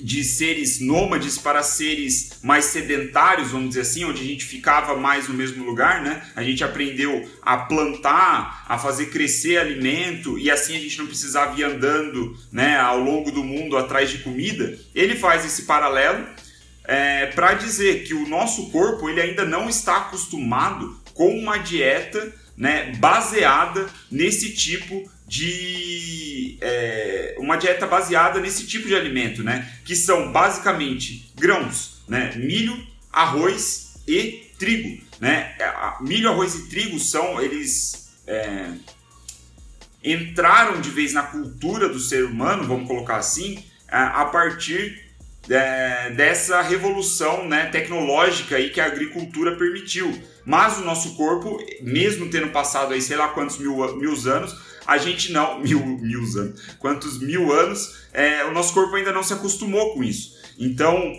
de 0.00 0.24
seres 0.24 0.80
nômades 0.80 1.38
para 1.38 1.62
seres 1.62 2.40
mais 2.42 2.64
sedentários, 2.64 3.52
vamos 3.52 3.68
dizer 3.68 3.82
assim, 3.82 4.04
onde 4.04 4.20
a 4.20 4.24
gente 4.24 4.44
ficava 4.44 4.96
mais 4.96 5.28
no 5.28 5.34
mesmo 5.34 5.64
lugar, 5.64 6.02
né? 6.02 6.22
A 6.34 6.42
gente 6.42 6.64
aprendeu 6.64 7.30
a 7.40 7.56
plantar, 7.56 8.64
a 8.68 8.76
fazer 8.78 9.06
crescer 9.06 9.58
alimento 9.58 10.36
e 10.38 10.50
assim 10.50 10.76
a 10.76 10.80
gente 10.80 10.98
não 10.98 11.06
precisava 11.06 11.58
ir 11.58 11.62
andando, 11.62 12.36
né, 12.50 12.76
ao 12.78 12.98
longo 12.98 13.30
do 13.30 13.44
mundo 13.44 13.76
atrás 13.76 14.10
de 14.10 14.18
comida. 14.18 14.76
Ele 14.92 15.14
faz 15.14 15.44
esse 15.44 15.62
paralelo 15.62 16.26
é, 16.84 17.26
para 17.26 17.54
dizer 17.54 18.02
que 18.02 18.12
o 18.12 18.26
nosso 18.26 18.70
corpo 18.70 19.08
ele 19.08 19.20
ainda 19.20 19.44
não 19.44 19.68
está 19.68 19.98
acostumado 19.98 21.00
com 21.14 21.28
uma 21.38 21.58
dieta 21.58 22.41
né, 22.62 22.92
baseada 22.98 23.88
nesse 24.08 24.54
tipo 24.54 25.10
de 25.26 26.56
é, 26.60 27.34
uma 27.36 27.56
dieta 27.56 27.88
baseada 27.88 28.38
nesse 28.38 28.68
tipo 28.68 28.86
de 28.86 28.94
alimento, 28.94 29.42
né, 29.42 29.68
que 29.84 29.96
são 29.96 30.30
basicamente 30.30 31.32
grãos, 31.34 32.04
né, 32.06 32.32
milho, 32.36 32.80
arroz 33.12 33.96
e 34.06 34.48
trigo, 34.60 35.02
né. 35.18 35.56
É, 35.58 35.72
milho, 36.02 36.28
arroz 36.28 36.54
e 36.54 36.68
trigo 36.68 37.00
são 37.00 37.42
eles 37.42 38.12
é, 38.28 38.70
entraram 40.04 40.80
de 40.80 40.88
vez 40.88 41.12
na 41.12 41.24
cultura 41.24 41.88
do 41.88 41.98
ser 41.98 42.24
humano, 42.24 42.62
vamos 42.62 42.86
colocar 42.86 43.16
assim, 43.16 43.64
a 43.88 44.24
partir 44.26 45.02
é, 45.50 46.10
dessa 46.10 46.62
revolução 46.62 47.44
né, 47.48 47.66
tecnológica 47.66 48.54
aí 48.54 48.70
que 48.70 48.80
a 48.80 48.86
agricultura 48.86 49.56
permitiu. 49.56 50.16
Mas 50.44 50.78
o 50.78 50.84
nosso 50.84 51.14
corpo, 51.14 51.58
mesmo 51.82 52.28
tendo 52.28 52.48
passado 52.48 52.92
aí 52.92 53.00
sei 53.00 53.16
lá 53.16 53.28
quantos 53.28 53.58
mil, 53.58 53.76
mil 53.96 54.12
anos, 54.30 54.56
a 54.86 54.98
gente 54.98 55.32
não. 55.32 55.60
Mil, 55.62 55.80
mil 55.80 56.22
anos. 56.38 56.60
Quantos 56.78 57.18
mil 57.20 57.52
anos, 57.52 58.06
é, 58.12 58.44
o 58.44 58.52
nosso 58.52 58.74
corpo 58.74 58.96
ainda 58.96 59.12
não 59.12 59.22
se 59.22 59.32
acostumou 59.32 59.94
com 59.94 60.02
isso. 60.02 60.36
Então, 60.58 61.12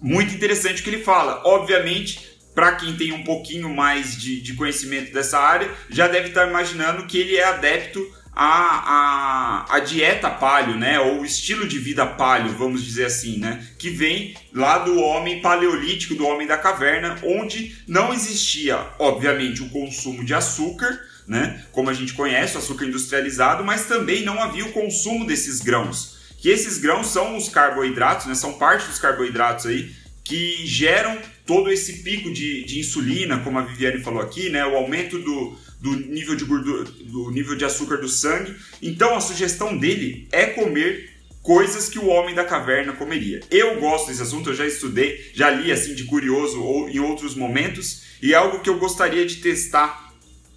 muito 0.00 0.34
interessante 0.34 0.80
o 0.80 0.84
que 0.84 0.90
ele 0.90 1.04
fala. 1.04 1.42
Obviamente, 1.44 2.38
para 2.54 2.72
quem 2.72 2.96
tem 2.96 3.12
um 3.12 3.22
pouquinho 3.22 3.68
mais 3.68 4.16
de, 4.16 4.40
de 4.40 4.54
conhecimento 4.54 5.12
dessa 5.12 5.38
área, 5.38 5.70
já 5.88 6.08
deve 6.08 6.28
estar 6.28 6.48
imaginando 6.48 7.06
que 7.06 7.18
ele 7.18 7.36
é 7.36 7.44
adepto 7.44 8.00
a, 8.42 9.66
a, 9.66 9.76
a 9.76 9.80
dieta 9.80 10.30
palio, 10.30 10.74
né, 10.74 10.98
ou 10.98 11.20
o 11.20 11.24
estilo 11.26 11.68
de 11.68 11.78
vida 11.78 12.06
palio, 12.06 12.56
vamos 12.56 12.82
dizer 12.82 13.04
assim, 13.04 13.36
né, 13.36 13.62
que 13.78 13.90
vem 13.90 14.34
lá 14.54 14.78
do 14.78 14.98
homem 14.98 15.42
paleolítico, 15.42 16.14
do 16.14 16.26
homem 16.26 16.46
da 16.46 16.56
caverna, 16.56 17.18
onde 17.22 17.76
não 17.86 18.14
existia, 18.14 18.78
obviamente, 18.98 19.62
o 19.62 19.68
consumo 19.68 20.24
de 20.24 20.32
açúcar, 20.32 20.98
né, 21.28 21.62
como 21.70 21.90
a 21.90 21.92
gente 21.92 22.14
conhece, 22.14 22.56
o 22.56 22.60
açúcar 22.60 22.86
industrializado, 22.86 23.62
mas 23.62 23.84
também 23.84 24.24
não 24.24 24.42
havia 24.42 24.64
o 24.64 24.72
consumo 24.72 25.26
desses 25.26 25.60
grãos. 25.60 26.18
Que 26.38 26.48
esses 26.48 26.78
grãos 26.78 27.08
são 27.08 27.36
os 27.36 27.50
carboidratos, 27.50 28.24
né, 28.24 28.34
são 28.34 28.54
parte 28.54 28.86
dos 28.86 28.98
carboidratos 28.98 29.66
aí 29.66 29.94
que 30.24 30.66
geram 30.66 31.18
todo 31.44 31.70
esse 31.70 32.02
pico 32.02 32.32
de, 32.32 32.64
de 32.64 32.80
insulina, 32.80 33.40
como 33.40 33.58
a 33.58 33.62
Viviane 33.62 34.02
falou 34.02 34.22
aqui, 34.22 34.48
né, 34.48 34.64
o 34.64 34.76
aumento 34.76 35.18
do, 35.18 35.58
do 35.80 35.96
nível 35.96 36.36
de 36.36 36.44
gordura, 36.44 36.84
do 36.84 37.30
nível 37.30 37.56
de 37.56 37.64
açúcar 37.64 37.96
do 37.96 38.08
sangue. 38.08 38.54
Então 38.82 39.16
a 39.16 39.20
sugestão 39.20 39.76
dele 39.76 40.28
é 40.30 40.46
comer 40.46 41.10
coisas 41.42 41.88
que 41.88 41.98
o 41.98 42.06
homem 42.06 42.34
da 42.34 42.44
caverna 42.44 42.92
comeria. 42.92 43.40
Eu 43.50 43.80
gosto 43.80 44.08
desse 44.08 44.22
assunto, 44.22 44.50
eu 44.50 44.54
já 44.54 44.66
estudei, 44.66 45.30
já 45.32 45.50
li 45.50 45.72
assim 45.72 45.94
de 45.94 46.04
curioso 46.04 46.62
ou 46.62 46.88
em 46.88 47.00
outros 47.00 47.34
momentos 47.34 48.02
e 48.22 48.34
é 48.34 48.36
algo 48.36 48.60
que 48.60 48.68
eu 48.68 48.78
gostaria 48.78 49.24
de 49.24 49.36
testar 49.36 50.12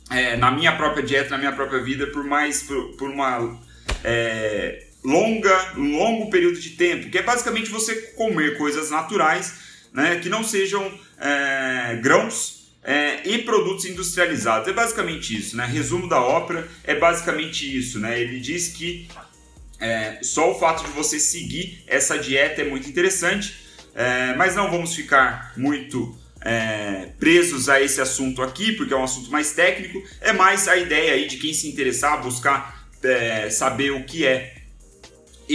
é, 0.09 0.35
na 0.35 0.51
minha 0.51 0.75
própria 0.75 1.01
dieta, 1.01 1.29
na 1.31 1.37
minha 1.37 1.53
própria 1.53 1.81
vida 1.81 2.07
por 2.07 2.25
mais 2.25 2.63
por, 2.63 2.97
por 2.97 3.09
uma 3.09 3.57
é, 4.03 4.87
longa, 5.03 5.73
longo 5.77 6.29
período 6.29 6.59
de 6.59 6.71
tempo, 6.71 7.09
que 7.09 7.17
é 7.17 7.23
basicamente 7.23 7.69
você 7.69 7.95
comer 8.13 8.57
coisas 8.57 8.89
naturais, 8.89 9.53
né, 9.93 10.19
que 10.19 10.27
não 10.27 10.43
sejam 10.43 10.91
é, 11.17 11.95
grãos 12.01 12.62
é, 12.83 13.27
e 13.27 13.39
produtos 13.39 13.85
industrializados. 13.85 14.67
É 14.67 14.73
basicamente 14.73 15.37
isso, 15.37 15.55
né? 15.55 15.65
Resumo 15.65 16.07
da 16.07 16.21
ópera 16.21 16.67
é 16.83 16.95
basicamente 16.95 17.65
isso, 17.77 17.99
né? 17.99 18.19
Ele 18.19 18.39
diz 18.39 18.69
que 18.69 19.07
é, 19.79 20.19
só 20.21 20.51
o 20.51 20.59
fato 20.59 20.83
de 20.83 20.91
você 20.91 21.19
seguir 21.19 21.83
essa 21.87 22.17
dieta 22.17 22.61
é 22.61 22.65
muito 22.65 22.87
interessante, 22.87 23.55
é, 23.95 24.33
mas 24.35 24.55
não 24.55 24.69
vamos 24.69 24.95
ficar 24.95 25.53
muito 25.57 26.17
é, 26.41 27.09
presos 27.19 27.69
a 27.69 27.81
esse 27.81 28.01
assunto 28.01 28.41
aqui, 28.41 28.73
porque 28.73 28.93
é 28.93 28.97
um 28.97 29.03
assunto 29.03 29.31
mais 29.31 29.51
técnico. 29.53 30.03
É 30.21 30.33
mais 30.33 30.67
a 30.67 30.75
ideia 30.75 31.13
aí 31.13 31.27
de 31.27 31.37
quem 31.37 31.53
se 31.53 31.67
interessar, 31.67 32.21
buscar 32.21 32.87
é, 33.03 33.49
saber 33.49 33.91
o 33.91 34.03
que 34.03 34.25
é 34.25 34.52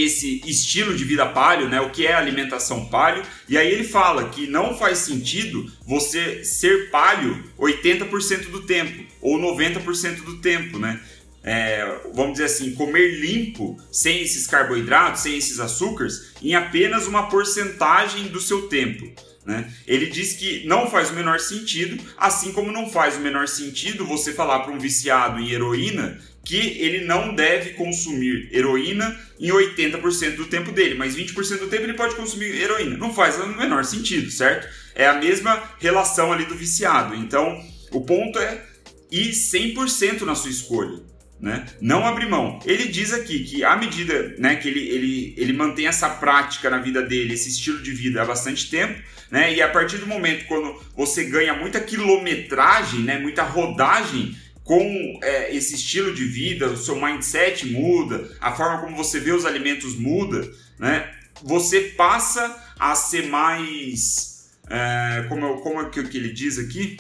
esse 0.03 0.41
estilo 0.47 0.95
de 0.97 1.05
vida 1.05 1.27
palio, 1.27 1.69
né? 1.69 1.81
O 1.81 1.91
que 1.91 2.07
é 2.07 2.15
alimentação 2.15 2.87
palio? 2.87 3.23
E 3.49 3.57
aí 3.57 3.71
ele 3.71 3.85
fala 3.85 4.29
que 4.29 4.47
não 4.47 4.77
faz 4.77 4.99
sentido 4.99 5.71
você 5.87 6.45
ser 6.45 6.91
palio 6.91 7.45
80% 7.59 8.51
do 8.51 8.63
tempo 8.63 9.05
ou 9.21 9.39
90% 9.39 10.23
do 10.25 10.39
tempo, 10.39 10.79
né? 10.79 11.01
É, 11.43 12.01
vamos 12.13 12.33
dizer 12.33 12.45
assim, 12.45 12.75
comer 12.75 13.21
limpo, 13.21 13.79
sem 13.91 14.21
esses 14.21 14.47
carboidratos, 14.47 15.23
sem 15.23 15.37
esses 15.37 15.61
açúcares, 15.61 16.33
em 16.43 16.55
apenas 16.55 17.07
uma 17.07 17.29
porcentagem 17.29 18.29
do 18.29 18.41
seu 18.41 18.69
tempo. 18.69 19.11
Né? 19.47 19.73
Ele 19.87 20.07
diz 20.07 20.35
que 20.35 20.67
não 20.67 20.91
faz 20.91 21.09
o 21.09 21.15
menor 21.15 21.41
sentido, 21.41 21.99
assim 22.19 22.53
como 22.53 22.71
não 22.71 22.91
faz 22.91 23.17
o 23.17 23.21
menor 23.21 23.49
sentido 23.49 24.05
você 24.05 24.35
falar 24.35 24.59
para 24.59 24.75
um 24.75 24.79
viciado 24.79 25.41
em 25.41 25.51
heroína 25.51 26.21
que 26.49 26.57
ele 26.57 27.05
não 27.05 27.35
deve 27.35 27.75
consumir 27.75 28.49
heroína 28.51 29.15
em 29.39 29.51
80% 29.51 30.37
do 30.37 30.47
tempo 30.47 30.73
dele, 30.73 30.95
mas 30.95 31.15
20% 31.15 31.59
do 31.59 31.67
tempo 31.67 31.83
ele 31.83 31.93
pode 31.93 32.15
consumir 32.15 32.47
heroína. 32.59 32.97
Não 32.97 33.13
faz 33.13 33.39
o 33.39 33.47
menor 33.49 33.85
sentido, 33.85 34.31
certo? 34.31 34.67
É 34.95 35.07
a 35.07 35.13
mesma 35.13 35.63
relação 35.79 36.33
ali 36.33 36.47
do 36.47 36.55
viciado. 36.55 37.15
Então, 37.15 37.63
o 37.93 38.01
ponto 38.01 38.39
é 38.39 38.65
ir 39.13 39.33
100% 39.33 40.23
na 40.23 40.35
sua 40.35 40.51
escolha. 40.51 41.03
Né? 41.39 41.67
Não 41.83 42.07
abrir 42.07 42.27
mão. 42.27 42.59
Ele 42.65 42.89
diz 42.89 43.13
aqui 43.13 43.45
que 43.45 43.63
à 43.63 43.77
medida 43.77 44.35
né, 44.39 44.57
que 44.57 44.69
ele, 44.69 44.89
ele, 44.89 45.35
ele 45.37 45.53
mantém 45.53 45.87
essa 45.87 46.09
prática 46.09 46.71
na 46.71 46.79
vida 46.79 47.03
dele, 47.03 47.35
esse 47.35 47.51
estilo 47.51 47.83
de 47.83 47.93
vida 47.93 48.23
há 48.23 48.25
bastante 48.25 48.71
tempo, 48.71 49.01
né? 49.31 49.55
E 49.55 49.63
a 49.63 49.69
partir 49.69 49.99
do 49.99 50.07
momento 50.07 50.47
quando 50.47 50.83
você 50.97 51.25
ganha 51.25 51.55
muita 51.55 51.79
quilometragem, 51.79 53.01
né, 53.01 53.19
muita 53.19 53.45
rodagem 53.45 54.35
com 54.69 55.19
é, 55.23 55.57
esse 55.57 55.77
estilo 55.77 56.15
de 56.15 56.27
vida, 56.27 56.67
o 56.67 56.77
seu 56.77 56.95
mindset 56.95 57.65
muda, 57.73 58.31
a 58.39 58.53
forma 58.53 58.83
como 58.83 58.95
você 58.95 59.19
vê 59.19 59.33
os 59.33 59.47
alimentos 59.47 59.95
muda, 59.95 60.47
né? 60.79 61.11
Você 61.43 61.95
passa 61.97 62.55
a 62.79 62.95
ser 62.95 63.29
mais, 63.29 64.51
é, 64.69 65.25
como, 65.27 65.63
como 65.63 65.81
é 65.81 65.89
que, 65.89 66.03
que 66.03 66.19
ele 66.19 66.31
diz 66.31 66.59
aqui? 66.59 66.99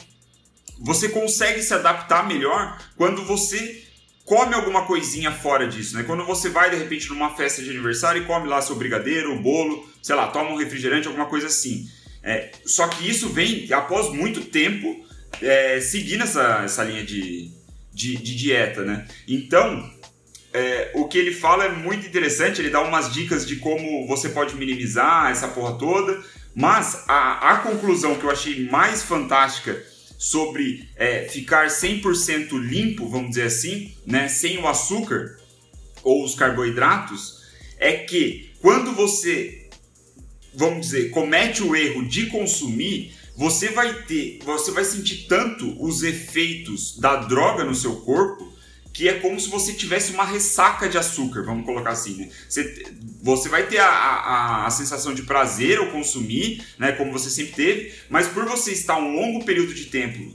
Você 0.80 1.10
consegue 1.10 1.62
se 1.62 1.74
adaptar 1.74 2.26
melhor 2.26 2.80
quando 2.96 3.22
você 3.26 3.84
come 4.24 4.54
alguma 4.54 4.86
coisinha 4.86 5.30
fora 5.30 5.68
disso, 5.68 5.94
né? 5.94 6.04
Quando 6.04 6.24
você 6.24 6.48
vai 6.48 6.70
de 6.70 6.76
repente 6.76 7.10
numa 7.10 7.36
festa 7.36 7.62
de 7.62 7.68
aniversário 7.68 8.22
e 8.22 8.24
come 8.24 8.48
lá 8.48 8.62
seu 8.62 8.76
brigadeiro, 8.76 9.34
o 9.34 9.42
bolo, 9.42 9.86
sei 10.02 10.16
lá, 10.16 10.28
toma 10.28 10.52
um 10.52 10.56
refrigerante, 10.56 11.06
alguma 11.06 11.26
coisa 11.26 11.48
assim. 11.48 11.86
É, 12.22 12.50
só 12.64 12.88
que 12.88 13.06
isso 13.06 13.28
vem 13.28 13.70
após 13.74 14.08
muito 14.08 14.46
tempo 14.46 15.06
é, 15.42 15.82
seguindo 15.82 16.24
essa, 16.24 16.62
essa 16.64 16.82
linha 16.82 17.04
de, 17.04 17.57
de, 17.98 18.16
de 18.16 18.36
dieta, 18.36 18.84
né? 18.84 19.08
Então, 19.26 19.92
é, 20.52 20.92
o 20.94 21.08
que 21.08 21.18
ele 21.18 21.32
fala 21.32 21.64
é 21.64 21.68
muito 21.68 22.06
interessante, 22.06 22.60
ele 22.60 22.70
dá 22.70 22.80
umas 22.80 23.12
dicas 23.12 23.44
de 23.44 23.56
como 23.56 24.06
você 24.06 24.28
pode 24.28 24.54
minimizar 24.54 25.32
essa 25.32 25.48
porra 25.48 25.76
toda, 25.76 26.22
mas 26.54 27.04
a, 27.08 27.54
a 27.54 27.56
conclusão 27.58 28.14
que 28.14 28.24
eu 28.24 28.30
achei 28.30 28.68
mais 28.70 29.02
fantástica 29.02 29.84
sobre 30.16 30.88
é, 30.94 31.24
ficar 31.28 31.66
100% 31.66 32.52
limpo, 32.52 33.08
vamos 33.08 33.30
dizer 33.30 33.44
assim, 33.44 33.92
né, 34.06 34.28
sem 34.28 34.58
o 34.58 34.68
açúcar 34.68 35.36
ou 36.04 36.24
os 36.24 36.36
carboidratos, 36.36 37.42
é 37.78 37.92
que 37.94 38.52
quando 38.60 38.92
você, 38.92 39.68
vamos 40.54 40.86
dizer, 40.86 41.10
comete 41.10 41.64
o 41.64 41.74
erro 41.74 42.06
de 42.06 42.26
consumir, 42.26 43.12
você 43.38 43.68
vai 43.68 44.02
ter, 44.02 44.40
você 44.44 44.72
vai 44.72 44.84
sentir 44.84 45.28
tanto 45.28 45.80
os 45.80 46.02
efeitos 46.02 46.98
da 46.98 47.14
droga 47.14 47.62
no 47.62 47.72
seu 47.72 47.94
corpo 48.00 48.52
que 48.92 49.08
é 49.08 49.14
como 49.14 49.38
se 49.38 49.48
você 49.48 49.74
tivesse 49.74 50.10
uma 50.10 50.24
ressaca 50.24 50.88
de 50.88 50.98
açúcar, 50.98 51.44
vamos 51.44 51.64
colocar 51.64 51.90
assim, 51.90 52.16
né? 52.16 52.30
Você, 52.48 52.84
você 53.22 53.48
vai 53.48 53.64
ter 53.68 53.78
a, 53.78 53.86
a, 53.86 54.66
a, 54.66 54.70
sensação 54.70 55.14
de 55.14 55.22
prazer 55.22 55.78
ao 55.78 55.86
consumir, 55.86 56.64
né? 56.76 56.90
Como 56.90 57.12
você 57.12 57.30
sempre 57.30 57.52
teve, 57.52 57.94
mas 58.10 58.26
por 58.26 58.44
você 58.44 58.72
estar 58.72 58.98
um 58.98 59.14
longo 59.14 59.44
período 59.44 59.72
de 59.72 59.84
tempo 59.84 60.32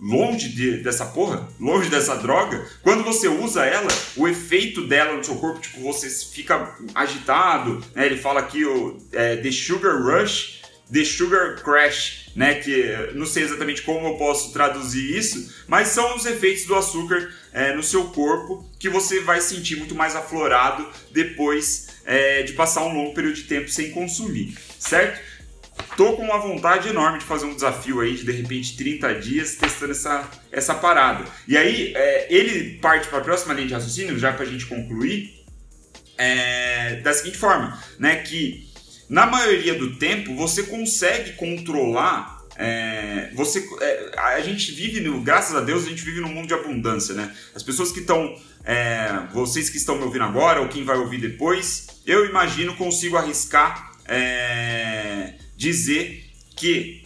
longe 0.00 0.48
de, 0.48 0.78
dessa 0.78 1.06
porra, 1.06 1.48
longe 1.60 1.88
dessa 1.88 2.16
droga, 2.16 2.66
quando 2.82 3.04
você 3.04 3.28
usa 3.28 3.64
ela, 3.64 3.86
o 4.16 4.26
efeito 4.26 4.84
dela 4.84 5.16
no 5.16 5.22
seu 5.22 5.36
corpo, 5.36 5.60
tipo, 5.60 5.80
você 5.80 6.10
fica 6.10 6.76
agitado, 6.92 7.80
né? 7.94 8.06
Ele 8.06 8.16
fala 8.16 8.40
aqui 8.40 8.64
o 8.64 8.98
é, 9.12 9.36
The 9.36 9.52
Sugar 9.52 10.02
Rush, 10.02 10.60
The 10.92 11.04
Sugar 11.04 11.62
Crash, 11.62 12.21
né? 12.34 12.54
Que 12.54 13.10
não 13.14 13.26
sei 13.26 13.44
exatamente 13.44 13.82
como 13.82 14.06
eu 14.06 14.14
posso 14.14 14.52
traduzir 14.52 15.16
isso, 15.16 15.52
mas 15.66 15.88
são 15.88 16.16
os 16.16 16.26
efeitos 16.26 16.64
do 16.64 16.74
açúcar 16.74 17.32
é, 17.52 17.74
no 17.74 17.82
seu 17.82 18.04
corpo 18.04 18.68
que 18.78 18.88
você 18.88 19.20
vai 19.20 19.40
sentir 19.40 19.76
muito 19.76 19.94
mais 19.94 20.16
aflorado 20.16 20.88
depois 21.10 21.88
é, 22.04 22.42
de 22.42 22.52
passar 22.52 22.84
um 22.84 22.92
longo 22.92 23.14
período 23.14 23.36
de 23.36 23.44
tempo 23.44 23.68
sem 23.68 23.90
consumir, 23.90 24.56
certo? 24.78 25.32
Tô 25.96 26.14
com 26.14 26.22
uma 26.22 26.38
vontade 26.38 26.88
enorme 26.88 27.18
de 27.18 27.24
fazer 27.24 27.44
um 27.44 27.54
desafio 27.54 28.00
aí 28.00 28.14
de 28.14 28.24
de 28.24 28.32
repente 28.32 28.76
30 28.76 29.14
dias 29.16 29.56
testando 29.56 29.92
essa, 29.92 30.30
essa 30.50 30.74
parada. 30.74 31.24
E 31.46 31.56
aí 31.56 31.92
é, 31.94 32.26
ele 32.34 32.78
parte 32.78 33.08
para 33.08 33.18
a 33.18 33.22
próxima 33.22 33.52
linha 33.54 33.68
de 33.68 33.74
raciocínio, 33.74 34.18
já 34.18 34.32
para 34.32 34.44
a 34.44 34.48
gente 34.48 34.66
concluir, 34.66 35.42
da 37.02 37.12
seguinte 37.12 37.36
forma, 37.36 37.76
né? 37.98 38.16
Que 38.16 38.71
na 39.12 39.26
maioria 39.26 39.74
do 39.74 39.96
tempo, 39.96 40.34
você 40.34 40.62
consegue 40.62 41.34
controlar. 41.34 42.46
É, 42.56 43.30
você, 43.34 43.62
é, 43.82 44.10
a 44.18 44.40
gente 44.40 44.72
vive, 44.72 45.00
no, 45.00 45.20
graças 45.20 45.54
a 45.54 45.60
Deus, 45.60 45.84
a 45.84 45.88
gente 45.90 46.02
vive 46.02 46.18
num 46.20 46.32
mundo 46.32 46.48
de 46.48 46.54
abundância, 46.54 47.14
né? 47.14 47.30
As 47.54 47.62
pessoas 47.62 47.92
que 47.92 48.00
estão, 48.00 48.34
é, 48.64 49.26
vocês 49.34 49.68
que 49.68 49.76
estão 49.76 49.98
me 49.98 50.04
ouvindo 50.04 50.24
agora 50.24 50.62
ou 50.62 50.68
quem 50.68 50.82
vai 50.82 50.96
ouvir 50.96 51.20
depois, 51.20 51.88
eu 52.06 52.24
imagino 52.24 52.74
consigo 52.74 53.18
arriscar 53.18 53.92
é, 54.06 55.34
dizer 55.58 56.24
que 56.56 57.04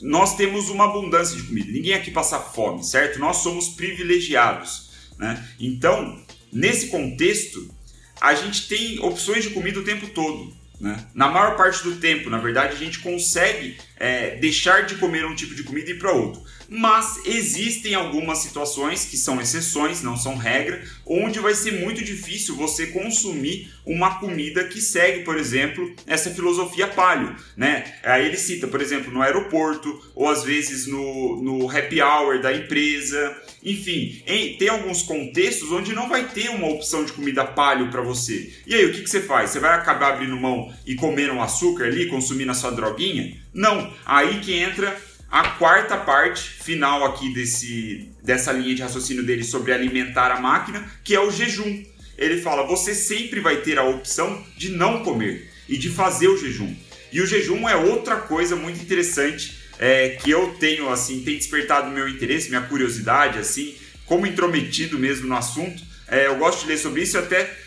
nós 0.00 0.36
temos 0.36 0.70
uma 0.70 0.84
abundância 0.84 1.36
de 1.36 1.42
comida. 1.42 1.72
Ninguém 1.72 1.94
aqui 1.94 2.12
passa 2.12 2.38
fome, 2.38 2.84
certo? 2.84 3.18
Nós 3.18 3.38
somos 3.38 3.70
privilegiados, 3.70 5.10
né? 5.18 5.44
Então, 5.58 6.24
nesse 6.52 6.86
contexto, 6.86 7.74
a 8.20 8.36
gente 8.36 8.68
tem 8.68 9.00
opções 9.00 9.42
de 9.42 9.50
comida 9.50 9.80
o 9.80 9.84
tempo 9.84 10.06
todo. 10.10 10.62
Né? 10.80 10.96
Na 11.14 11.28
maior 11.28 11.56
parte 11.56 11.82
do 11.84 11.96
tempo, 11.96 12.28
na 12.28 12.38
verdade, 12.38 12.74
a 12.74 12.78
gente 12.78 12.98
consegue 12.98 13.76
é, 13.96 14.36
deixar 14.36 14.84
de 14.84 14.96
comer 14.96 15.24
um 15.24 15.34
tipo 15.34 15.54
de 15.54 15.62
comida 15.62 15.90
e 15.90 15.94
ir 15.94 15.98
para 15.98 16.12
outro. 16.12 16.42
Mas 16.68 17.20
existem 17.26 17.94
algumas 17.94 18.38
situações 18.38 19.04
que 19.04 19.16
são 19.16 19.40
exceções, 19.40 20.02
não 20.02 20.16
são 20.16 20.36
regra, 20.36 20.82
onde 21.06 21.38
vai 21.38 21.54
ser 21.54 21.72
muito 21.80 22.02
difícil 22.02 22.56
você 22.56 22.88
consumir 22.88 23.72
uma 23.86 24.18
comida 24.18 24.64
que 24.64 24.80
segue, 24.80 25.24
por 25.24 25.36
exemplo, 25.36 25.94
essa 26.06 26.30
filosofia 26.30 26.88
palio. 26.88 27.36
Né? 27.56 27.84
Aí 28.02 28.26
ele 28.26 28.36
cita, 28.36 28.66
por 28.66 28.80
exemplo, 28.80 29.12
no 29.12 29.22
aeroporto, 29.22 30.02
ou 30.14 30.28
às 30.28 30.42
vezes 30.42 30.86
no, 30.86 31.42
no 31.42 31.70
happy 31.70 32.00
hour 32.00 32.40
da 32.40 32.52
empresa. 32.52 33.36
Enfim, 33.64 34.22
em, 34.26 34.58
tem 34.58 34.68
alguns 34.68 35.02
contextos 35.02 35.72
onde 35.72 35.94
não 35.94 36.08
vai 36.08 36.28
ter 36.28 36.50
uma 36.50 36.68
opção 36.68 37.02
de 37.02 37.12
comida 37.12 37.44
palio 37.44 37.90
para 37.90 38.02
você. 38.02 38.52
E 38.66 38.74
aí, 38.74 38.84
o 38.84 38.92
que, 38.92 39.02
que 39.02 39.08
você 39.08 39.22
faz? 39.22 39.50
Você 39.50 39.58
vai 39.58 39.72
acabar 39.74 40.12
abrindo 40.12 40.36
mão 40.36 40.70
e 40.86 40.94
comendo 40.94 41.32
um 41.32 41.42
açúcar 41.42 41.84
ali, 41.84 42.06
consumindo 42.08 42.50
a 42.50 42.54
sua 42.54 42.70
droguinha? 42.70 43.34
Não. 43.54 43.90
Aí 44.04 44.40
que 44.40 44.52
entra 44.52 44.94
a 45.30 45.50
quarta 45.52 45.96
parte 45.96 46.42
final 46.42 47.04
aqui 47.04 47.32
desse, 47.32 48.10
dessa 48.22 48.52
linha 48.52 48.74
de 48.74 48.82
raciocínio 48.82 49.24
dele 49.24 49.42
sobre 49.42 49.72
alimentar 49.72 50.30
a 50.30 50.40
máquina, 50.40 50.84
que 51.02 51.14
é 51.14 51.20
o 51.20 51.30
jejum. 51.30 51.82
Ele 52.18 52.42
fala: 52.42 52.66
você 52.66 52.94
sempre 52.94 53.40
vai 53.40 53.56
ter 53.56 53.78
a 53.78 53.84
opção 53.84 54.44
de 54.58 54.68
não 54.68 55.02
comer 55.02 55.50
e 55.66 55.78
de 55.78 55.88
fazer 55.88 56.28
o 56.28 56.36
jejum. 56.36 56.74
E 57.10 57.20
o 57.20 57.26
jejum 57.26 57.66
é 57.68 57.76
outra 57.76 58.16
coisa 58.16 58.56
muito 58.56 58.82
interessante 58.82 59.63
é, 59.78 60.10
que 60.10 60.30
eu 60.30 60.54
tenho, 60.54 60.88
assim, 60.90 61.22
tem 61.22 61.36
despertado 61.36 61.90
meu 61.90 62.08
interesse, 62.08 62.48
minha 62.48 62.62
curiosidade, 62.62 63.38
assim, 63.38 63.74
como 64.06 64.26
intrometido 64.26 64.98
mesmo 64.98 65.26
no 65.26 65.36
assunto. 65.36 65.82
É, 66.08 66.26
eu 66.26 66.36
gosto 66.36 66.62
de 66.62 66.68
ler 66.68 66.78
sobre 66.78 67.02
isso 67.02 67.16
e 67.16 67.20
até 67.20 67.64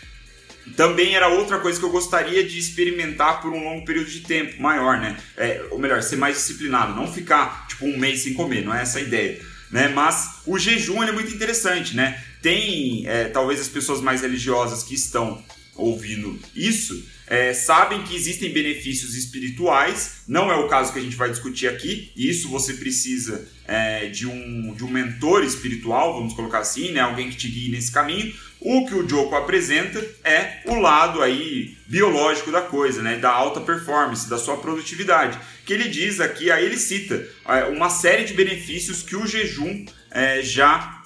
também 0.76 1.16
era 1.16 1.30
outra 1.30 1.60
coisa 1.60 1.80
que 1.80 1.86
eu 1.86 1.90
gostaria 1.90 2.44
de 2.44 2.58
experimentar 2.60 3.42
por 3.42 3.52
um 3.52 3.64
longo 3.64 3.86
período 3.86 4.10
de 4.10 4.22
tempo 4.22 4.62
maior, 4.62 5.00
né? 5.00 5.18
É, 5.38 5.66
ou 5.72 5.80
melhor, 5.80 6.02
ser 6.02 6.18
mais 6.18 6.36
disciplinado, 6.36 6.96
não 6.96 7.12
ficar 7.12 7.68
tipo 7.68 7.86
um 7.86 7.98
mês 7.98 8.22
sem 8.22 8.34
comer, 8.34 8.66
não 8.66 8.74
é 8.74 8.82
essa 8.82 9.00
a 9.00 9.02
ideia. 9.02 9.40
Né? 9.72 9.90
Mas 9.90 10.42
o 10.46 10.58
jejum 10.58 11.04
é 11.04 11.12
muito 11.12 11.34
interessante, 11.34 11.96
né? 11.96 12.22
Tem 12.42 13.04
é, 13.08 13.26
talvez 13.26 13.60
as 13.60 13.68
pessoas 13.68 14.02
mais 14.02 14.22
religiosas 14.22 14.84
que 14.84 14.94
estão 14.94 15.44
ouvindo 15.76 16.40
isso 16.56 17.06
é, 17.28 17.54
sabem 17.54 18.04
que 18.04 18.16
existem 18.16 18.52
benefícios 18.52 19.14
espirituais, 19.14 20.22
não 20.28 20.50
é 20.50 20.56
o 20.56 20.68
caso 20.68 20.94
que 20.94 21.00
a 21.00 21.02
gente 21.02 21.16
vai 21.16 21.30
discutir 21.30 21.68
aqui, 21.68 22.12
e 22.16 22.30
isso 22.30 22.48
você 22.48 22.74
precisa 22.74 23.48
é, 23.68 24.08
de, 24.08 24.26
um, 24.26 24.74
de 24.74 24.86
um 24.86 24.90
mentor 24.90 25.44
espiritual, 25.44 26.14
vamos 26.14 26.34
colocar 26.34 26.60
assim, 26.60 26.92
né? 26.92 27.02
alguém 27.02 27.30
que 27.30 27.36
te 27.36 27.50
guie 27.50 27.70
nesse 27.70 27.92
caminho. 27.92 28.34
O 28.60 28.88
que 28.88 28.96
o 28.96 29.08
Joko 29.08 29.36
apresenta 29.36 30.04
é 30.24 30.62
o 30.66 30.76
lado 30.76 31.22
aí 31.22 31.78
biológico 31.86 32.50
da 32.50 32.62
coisa, 32.62 33.02
né? 33.02 33.18
da 33.18 33.30
alta 33.30 33.60
performance, 33.60 34.30
da 34.30 34.38
sua 34.38 34.58
produtividade, 34.58 35.38
que 35.66 35.74
ele 35.74 35.90
diz 35.90 36.22
aqui, 36.22 36.50
aí 36.50 36.66
ele 36.66 36.78
cita 36.78 37.28
é, 37.46 37.66
uma 37.66 37.90
série 37.90 38.24
de 38.24 38.34
benefícios 38.34 39.04
que 39.04 39.18
o 39.18 39.28
jejum 39.28 39.86
é, 40.10 40.42
já 40.42 40.97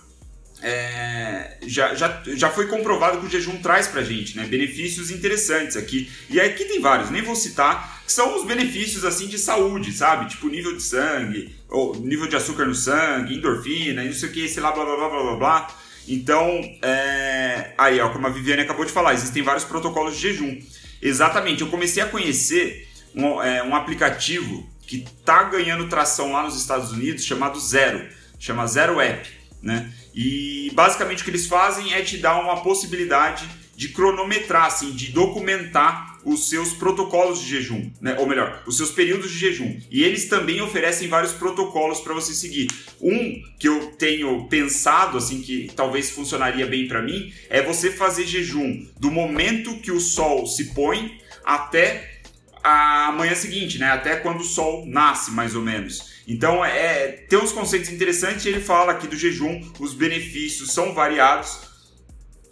é, 0.62 1.58
já, 1.64 1.96
já, 1.96 2.22
já 2.28 2.50
foi 2.50 2.68
comprovado 2.68 3.20
que 3.20 3.26
o 3.26 3.30
jejum 3.30 3.58
traz 3.58 3.88
pra 3.88 4.04
gente, 4.04 4.38
né? 4.38 4.46
Benefícios 4.46 5.10
interessantes 5.10 5.76
aqui. 5.76 6.10
E 6.30 6.40
aqui 6.40 6.66
tem 6.66 6.80
vários, 6.80 7.10
nem 7.10 7.22
vou 7.22 7.36
citar, 7.36 8.04
que 8.06 8.12
são 8.12 8.38
os 8.38 8.46
benefícios 8.46 9.04
assim 9.04 9.28
de 9.28 9.40
saúde, 9.40 9.92
sabe? 9.92 10.30
Tipo 10.30 10.48
nível 10.50 10.76
de 10.76 10.84
sangue, 10.84 11.56
ou 11.68 11.96
nível 11.96 12.28
de 12.28 12.36
açúcar 12.36 12.66
no 12.66 12.76
sangue, 12.76 13.36
endorfina, 13.36 14.04
não 14.04 14.14
sei 14.14 14.30
o 14.30 14.32
que, 14.32 14.48
sei 14.48 14.62
lá, 14.62 14.72
blá 14.72 14.86
blá 14.86 14.96
blá 14.96 15.10
blá 15.10 15.22
blá 15.22 15.36
blá. 15.36 15.68
Então, 16.08 16.48
é... 16.82 17.74
aí, 17.78 18.00
ó, 18.00 18.10
como 18.10 18.28
a 18.28 18.30
Viviane 18.30 18.62
acabou 18.62 18.86
de 18.86 18.92
falar, 18.92 19.14
existem 19.14 19.42
vários 19.42 19.64
protocolos 19.64 20.16
de 20.16 20.22
jejum. 20.22 20.60
Exatamente, 21.02 21.62
eu 21.62 21.70
comecei 21.70 22.04
a 22.04 22.06
conhecer 22.06 22.88
um, 23.16 23.42
é, 23.42 23.64
um 23.64 23.76
aplicativo 23.76 24.70
que 24.86 25.06
tá 25.26 25.44
ganhando 25.44 25.88
tração 25.88 26.34
lá 26.34 26.44
nos 26.44 26.56
Estados 26.56 26.92
Unidos 26.92 27.24
chamado 27.24 27.60
Zero, 27.60 28.08
chama 28.38 28.68
Zero 28.68 29.00
App 29.00 29.42
né? 29.62 29.92
E 30.14 30.72
basicamente 30.74 31.22
o 31.22 31.24
que 31.24 31.32
eles 31.32 31.48
fazem 31.48 31.94
é 31.94 32.02
te 32.02 32.18
dar 32.18 32.42
uma 32.42 32.62
possibilidade 32.62 33.50
de 33.76 33.90
cronometrar, 33.90 34.68
assim, 34.68 34.92
de 34.92 35.12
documentar 35.12 36.20
os 36.24 36.50
seus 36.50 36.72
protocolos 36.74 37.42
de 37.42 37.50
jejum, 37.50 37.90
né? 38.00 38.16
ou 38.20 38.28
melhor, 38.28 38.62
os 38.68 38.78
seus 38.78 38.92
períodos 38.92 39.32
de 39.32 39.40
jejum. 39.40 39.80
E 39.90 40.04
eles 40.04 40.30
também 40.30 40.62
oferecem 40.62 41.08
vários 41.08 41.32
protocolos 41.32 42.00
para 42.00 42.14
você 42.14 42.34
seguir. 42.34 42.68
Um 43.02 43.42
que 43.58 43.68
eu 43.68 43.94
tenho 43.98 44.48
pensado, 44.48 45.18
assim, 45.18 45.42
que 45.42 45.72
talvez 45.76 46.12
funcionaria 46.12 46.68
bem 46.68 46.88
para 46.88 47.02
mim, 47.02 47.34
é 47.50 47.62
você 47.64 47.90
fazer 47.90 48.28
jejum 48.28 48.86
do 49.00 49.10
momento 49.10 49.80
que 49.80 49.92
o 49.92 50.00
sol 50.00 50.46
se 50.46 50.74
põe 50.76 51.20
até 51.44 52.21
a 52.64 53.12
manhã 53.12 53.36
seguinte, 53.36 53.78
né? 53.78 53.92
Até 53.92 54.16
quando 54.18 54.42
o 54.42 54.46
sol 54.46 54.86
nasce, 54.86 55.32
mais 55.32 55.56
ou 55.56 55.62
menos. 55.62 56.12
Então, 56.28 56.64
é, 56.64 57.08
tem 57.08 57.40
uns 57.40 57.52
conceitos 57.52 57.90
interessantes. 57.90 58.46
Ele 58.46 58.60
fala 58.60 58.92
aqui 58.92 59.08
do 59.08 59.18
jejum, 59.18 59.62
os 59.80 59.94
benefícios 59.94 60.72
são 60.72 60.94
variados 60.94 61.72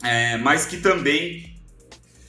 é, 0.04 0.38
mas 0.38 0.66
que 0.66 0.78
também 0.78 1.54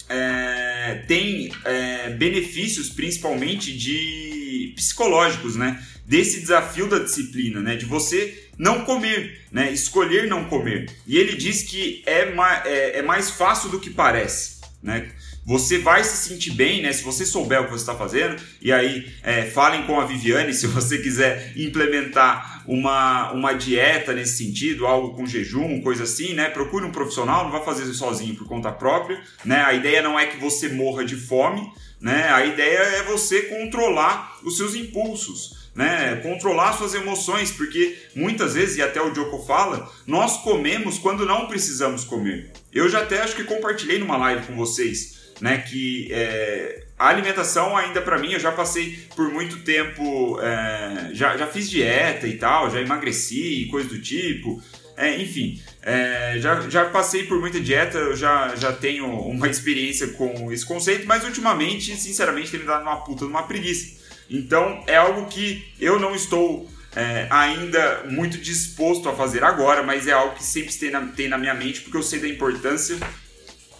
é, 0.08 1.04
tem 1.06 1.52
é, 1.64 2.10
benefícios 2.10 2.88
principalmente 2.88 3.76
de 3.76 4.72
psicológicos, 4.74 5.56
né? 5.56 5.82
Desse 6.04 6.40
desafio 6.40 6.88
da 6.88 6.98
disciplina, 6.98 7.60
né? 7.60 7.76
De 7.76 7.84
você 7.84 8.48
não 8.58 8.84
comer, 8.84 9.42
né? 9.52 9.70
Escolher 9.70 10.26
não 10.26 10.46
comer. 10.46 10.90
E 11.06 11.16
ele 11.16 11.36
diz 11.36 11.62
que 11.62 12.02
é, 12.04 12.32
ma 12.32 12.62
é, 12.64 12.98
é 12.98 13.02
mais 13.02 13.30
fácil 13.30 13.70
do 13.70 13.78
que 13.78 13.90
parece, 13.90 14.60
né? 14.82 15.12
Você 15.44 15.79
vai 15.79 16.05
se 16.05 16.29
sentir 16.29 16.53
bem, 16.53 16.83
né? 16.83 16.92
Se 16.92 17.03
você 17.03 17.24
souber 17.24 17.61
o 17.61 17.64
que 17.64 17.70
você 17.70 17.83
está 17.83 17.94
fazendo, 17.94 18.40
e 18.61 18.70
aí 18.70 19.11
é, 19.22 19.44
falem 19.44 19.85
com 19.85 19.98
a 19.98 20.05
Viviane 20.05 20.53
se 20.55 20.66
você 20.66 20.98
quiser 20.98 21.53
implementar 21.57 22.62
uma, 22.66 23.33
uma 23.33 23.53
dieta 23.55 24.12
nesse 24.12 24.44
sentido, 24.44 24.87
algo 24.87 25.16
com 25.16 25.26
jejum, 25.26 25.81
coisa 25.81 26.05
assim, 26.05 26.35
né? 26.35 26.50
Procure 26.50 26.85
um 26.85 26.92
profissional, 26.92 27.44
não 27.44 27.50
vai 27.50 27.64
fazer 27.64 27.85
isso 27.85 27.94
sozinho 27.94 28.37
por 28.37 28.46
conta 28.46 28.70
própria, 28.70 29.20
né? 29.44 29.62
A 29.62 29.72
ideia 29.72 30.03
não 30.03 30.18
é 30.18 30.26
que 30.26 30.37
você 30.37 30.68
morra 30.68 31.05
de 31.05 31.16
fome, 31.16 31.66
né? 32.00 32.29
A 32.31 32.44
ideia 32.44 32.79
é 32.79 33.03
você 33.03 33.42
controlar 33.42 34.38
os 34.44 34.57
seus 34.57 34.74
impulsos. 34.74 35.59
Né, 35.72 36.16
controlar 36.16 36.72
suas 36.72 36.94
emoções, 36.94 37.53
porque 37.53 37.96
muitas 38.16 38.55
vezes, 38.55 38.76
e 38.76 38.83
até 38.83 39.00
o 39.00 39.14
Joko 39.14 39.46
fala, 39.46 39.88
nós 40.05 40.38
comemos 40.38 40.98
quando 40.98 41.24
não 41.24 41.46
precisamos 41.46 42.03
comer. 42.03 42.50
Eu 42.72 42.88
já 42.88 43.03
até 43.03 43.22
acho 43.22 43.37
que 43.37 43.44
compartilhei 43.44 43.96
numa 43.96 44.16
live 44.16 44.48
com 44.48 44.57
vocês 44.57 45.19
né? 45.40 45.59
Que 45.59 46.09
é, 46.11 46.85
a 46.98 47.09
alimentação 47.09 47.76
ainda 47.76 48.03
para 48.03 48.18
mim, 48.18 48.33
eu 48.33 48.40
já 48.40 48.53
passei 48.53 48.98
por 49.16 49.33
muito 49.33 49.61
tempo, 49.61 50.38
é, 50.40 51.11
já, 51.14 51.37
já 51.37 51.46
fiz 51.46 51.70
dieta 51.70 52.26
e 52.26 52.37
tal, 52.37 52.70
já 52.70 52.81
emagreci 52.81 53.62
e 53.62 53.68
coisa 53.68 53.88
do 53.88 54.00
tipo. 54.00 54.62
É, 54.96 55.18
enfim, 55.18 55.59
é, 55.83 56.37
já, 56.38 56.68
já 56.68 56.85
passei 56.85 57.24
por 57.24 57.40
muita 57.40 57.59
dieta, 57.59 57.96
eu 57.96 58.14
já, 58.14 58.55
já 58.55 58.70
tenho 58.70 59.07
uma 59.07 59.48
experiência 59.48 60.09
com 60.09 60.53
esse 60.53 60.66
conceito, 60.66 61.07
mas 61.07 61.24
ultimamente, 61.24 61.96
sinceramente, 61.96 62.50
tem 62.50 62.61
me 62.61 62.66
dado 62.66 62.83
uma 62.83 63.03
puta 63.03 63.24
uma 63.24 63.44
preguiça. 63.44 63.98
Então 64.29 64.85
é 64.87 64.96
algo 64.96 65.26
que 65.26 65.72
eu 65.81 65.98
não 65.98 66.14
estou 66.14 66.70
é, 66.94 67.26
ainda 67.31 68.05
muito 68.11 68.37
disposto 68.37 69.09
a 69.09 69.14
fazer 69.14 69.42
agora, 69.42 69.83
mas 69.83 70.07
é 70.07 70.12
algo 70.12 70.35
que 70.35 70.44
sempre 70.44 70.74
tem 70.74 70.90
na, 70.90 71.00
tem 71.07 71.29
na 71.29 71.38
minha 71.38 71.55
mente, 71.55 71.81
porque 71.81 71.96
eu 71.96 72.03
sei 72.03 72.20
da 72.20 72.29
importância 72.29 72.98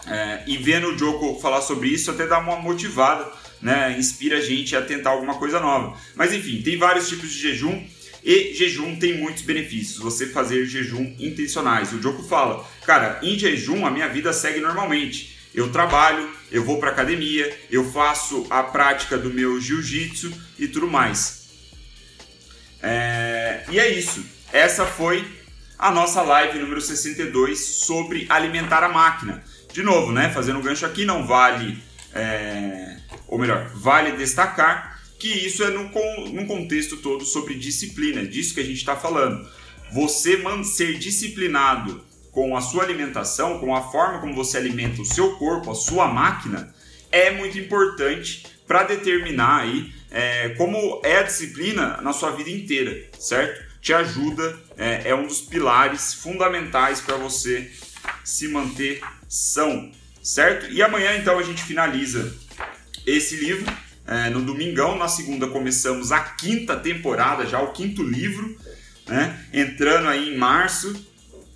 é, 0.07 0.43
e 0.47 0.57
vendo 0.57 0.87
o 0.87 0.97
Joko 0.97 1.39
falar 1.39 1.61
sobre 1.61 1.89
isso 1.89 2.09
até 2.11 2.25
dá 2.25 2.39
uma 2.39 2.57
motivada, 2.57 3.31
né? 3.61 3.95
Inspira 3.97 4.37
a 4.37 4.41
gente 4.41 4.75
a 4.75 4.81
tentar 4.81 5.11
alguma 5.11 5.35
coisa 5.35 5.59
nova. 5.59 5.97
Mas 6.15 6.33
enfim, 6.33 6.61
tem 6.61 6.77
vários 6.77 7.07
tipos 7.07 7.31
de 7.31 7.39
jejum 7.39 7.85
e 8.23 8.53
jejum 8.53 8.97
tem 8.97 9.17
muitos 9.17 9.43
benefícios. 9.43 9.97
Você 9.99 10.27
fazer 10.27 10.65
jejum 10.65 11.15
intencionais. 11.19 11.91
O 11.93 12.01
Joko 12.01 12.23
fala, 12.23 12.67
cara, 12.85 13.19
em 13.21 13.37
jejum 13.37 13.85
a 13.85 13.91
minha 13.91 14.07
vida 14.07 14.33
segue 14.33 14.59
normalmente. 14.59 15.39
Eu 15.53 15.69
trabalho, 15.69 16.29
eu 16.49 16.63
vou 16.63 16.79
para 16.79 16.91
academia, 16.91 17.53
eu 17.69 17.91
faço 17.91 18.47
a 18.49 18.63
prática 18.63 19.17
do 19.17 19.29
meu 19.29 19.59
jiu-jitsu 19.59 20.31
e 20.57 20.67
tudo 20.67 20.87
mais. 20.87 21.41
É... 22.81 23.65
E 23.69 23.79
é 23.79 23.89
isso. 23.89 24.25
Essa 24.53 24.85
foi 24.85 25.27
a 25.77 25.91
nossa 25.91 26.21
live 26.21 26.59
número 26.59 26.79
62 26.79 27.59
sobre 27.59 28.27
alimentar 28.29 28.83
a 28.83 28.89
máquina. 28.89 29.43
De 29.73 29.83
novo, 29.83 30.11
né, 30.11 30.29
fazendo 30.29 30.59
um 30.59 30.61
gancho 30.61 30.85
aqui, 30.85 31.05
não 31.05 31.25
vale, 31.25 31.81
é, 32.13 32.97
ou 33.27 33.39
melhor, 33.39 33.71
vale 33.73 34.11
destacar 34.13 34.99
que 35.17 35.29
isso 35.29 35.63
é 35.63 35.69
num, 35.69 35.89
num 36.33 36.45
contexto 36.45 36.97
todo 36.97 37.23
sobre 37.23 37.53
disciplina, 37.53 38.25
disso 38.25 38.53
que 38.53 38.59
a 38.59 38.65
gente 38.65 38.77
está 38.77 38.95
falando. 38.95 39.47
Você 39.93 40.41
ser 40.63 40.97
disciplinado 40.97 42.03
com 42.31 42.57
a 42.57 42.61
sua 42.61 42.83
alimentação, 42.83 43.59
com 43.59 43.75
a 43.75 43.81
forma 43.91 44.19
como 44.19 44.33
você 44.33 44.57
alimenta 44.57 45.01
o 45.01 45.05
seu 45.05 45.35
corpo, 45.37 45.69
a 45.69 45.75
sua 45.75 46.07
máquina, 46.07 46.73
é 47.11 47.29
muito 47.31 47.57
importante 47.59 48.45
para 48.65 48.83
determinar 48.83 49.61
aí 49.61 49.93
é, 50.09 50.49
como 50.49 51.01
é 51.03 51.17
a 51.17 51.23
disciplina 51.23 52.01
na 52.01 52.13
sua 52.13 52.31
vida 52.31 52.49
inteira, 52.49 53.09
certo? 53.19 53.63
Te 53.81 53.93
ajuda, 53.93 54.57
é, 54.77 55.09
é 55.09 55.15
um 55.15 55.27
dos 55.27 55.41
pilares 55.41 56.13
fundamentais 56.13 56.99
para 56.99 57.15
você 57.15 57.69
se 58.23 58.47
manter 58.47 59.01
são, 59.27 59.91
certo? 60.21 60.71
E 60.71 60.81
amanhã 60.81 61.17
então 61.17 61.37
a 61.37 61.43
gente 61.43 61.63
finaliza 61.63 62.35
esse 63.05 63.35
livro. 63.35 63.71
É, 64.07 64.29
no 64.29 64.41
domingão, 64.41 64.97
na 64.97 65.07
segunda 65.07 65.47
começamos 65.47 66.11
a 66.11 66.19
quinta 66.19 66.75
temporada, 66.75 67.45
já 67.45 67.61
o 67.61 67.71
quinto 67.71 68.03
livro, 68.03 68.57
né? 69.07 69.45
Entrando 69.53 70.07
aí 70.07 70.33
em 70.33 70.37
março, 70.37 70.93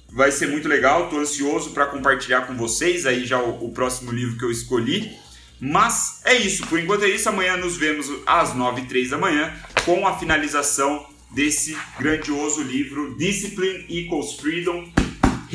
vai 0.09 0.31
ser 0.31 0.47
muito 0.47 0.67
legal. 0.67 1.05
Estou 1.05 1.19
ansioso 1.19 1.71
para 1.71 1.85
compartilhar 1.87 2.41
com 2.41 2.55
vocês 2.55 3.05
aí 3.05 3.25
já 3.25 3.39
o, 3.39 3.65
o, 3.65 3.71
próximo 3.71 4.11
livro 4.11 4.37
que 4.37 4.45
eu 4.45 4.51
escolhi. 4.51 5.11
Mas 5.59 6.21
é 6.23 6.35
isso, 6.35 6.65
por 6.67 6.79
enquanto 6.79 7.03
é 7.03 7.09
isso. 7.09 7.27
Amanhã 7.27 7.57
nos 7.57 7.77
vemos 7.77 8.09
às 8.25 8.55
9 8.55 8.81
e 8.81 8.85
3 8.85 9.09
da 9.09 9.17
manhã 9.17 9.53
com 9.83 10.07
a 10.07 10.17
finalização 10.17 11.05
desse 11.31 11.77
grandioso 11.99 12.61
livro 12.63 13.15
Discipline 13.17 13.85
Equals 13.89 14.35
Freedom 14.39 14.89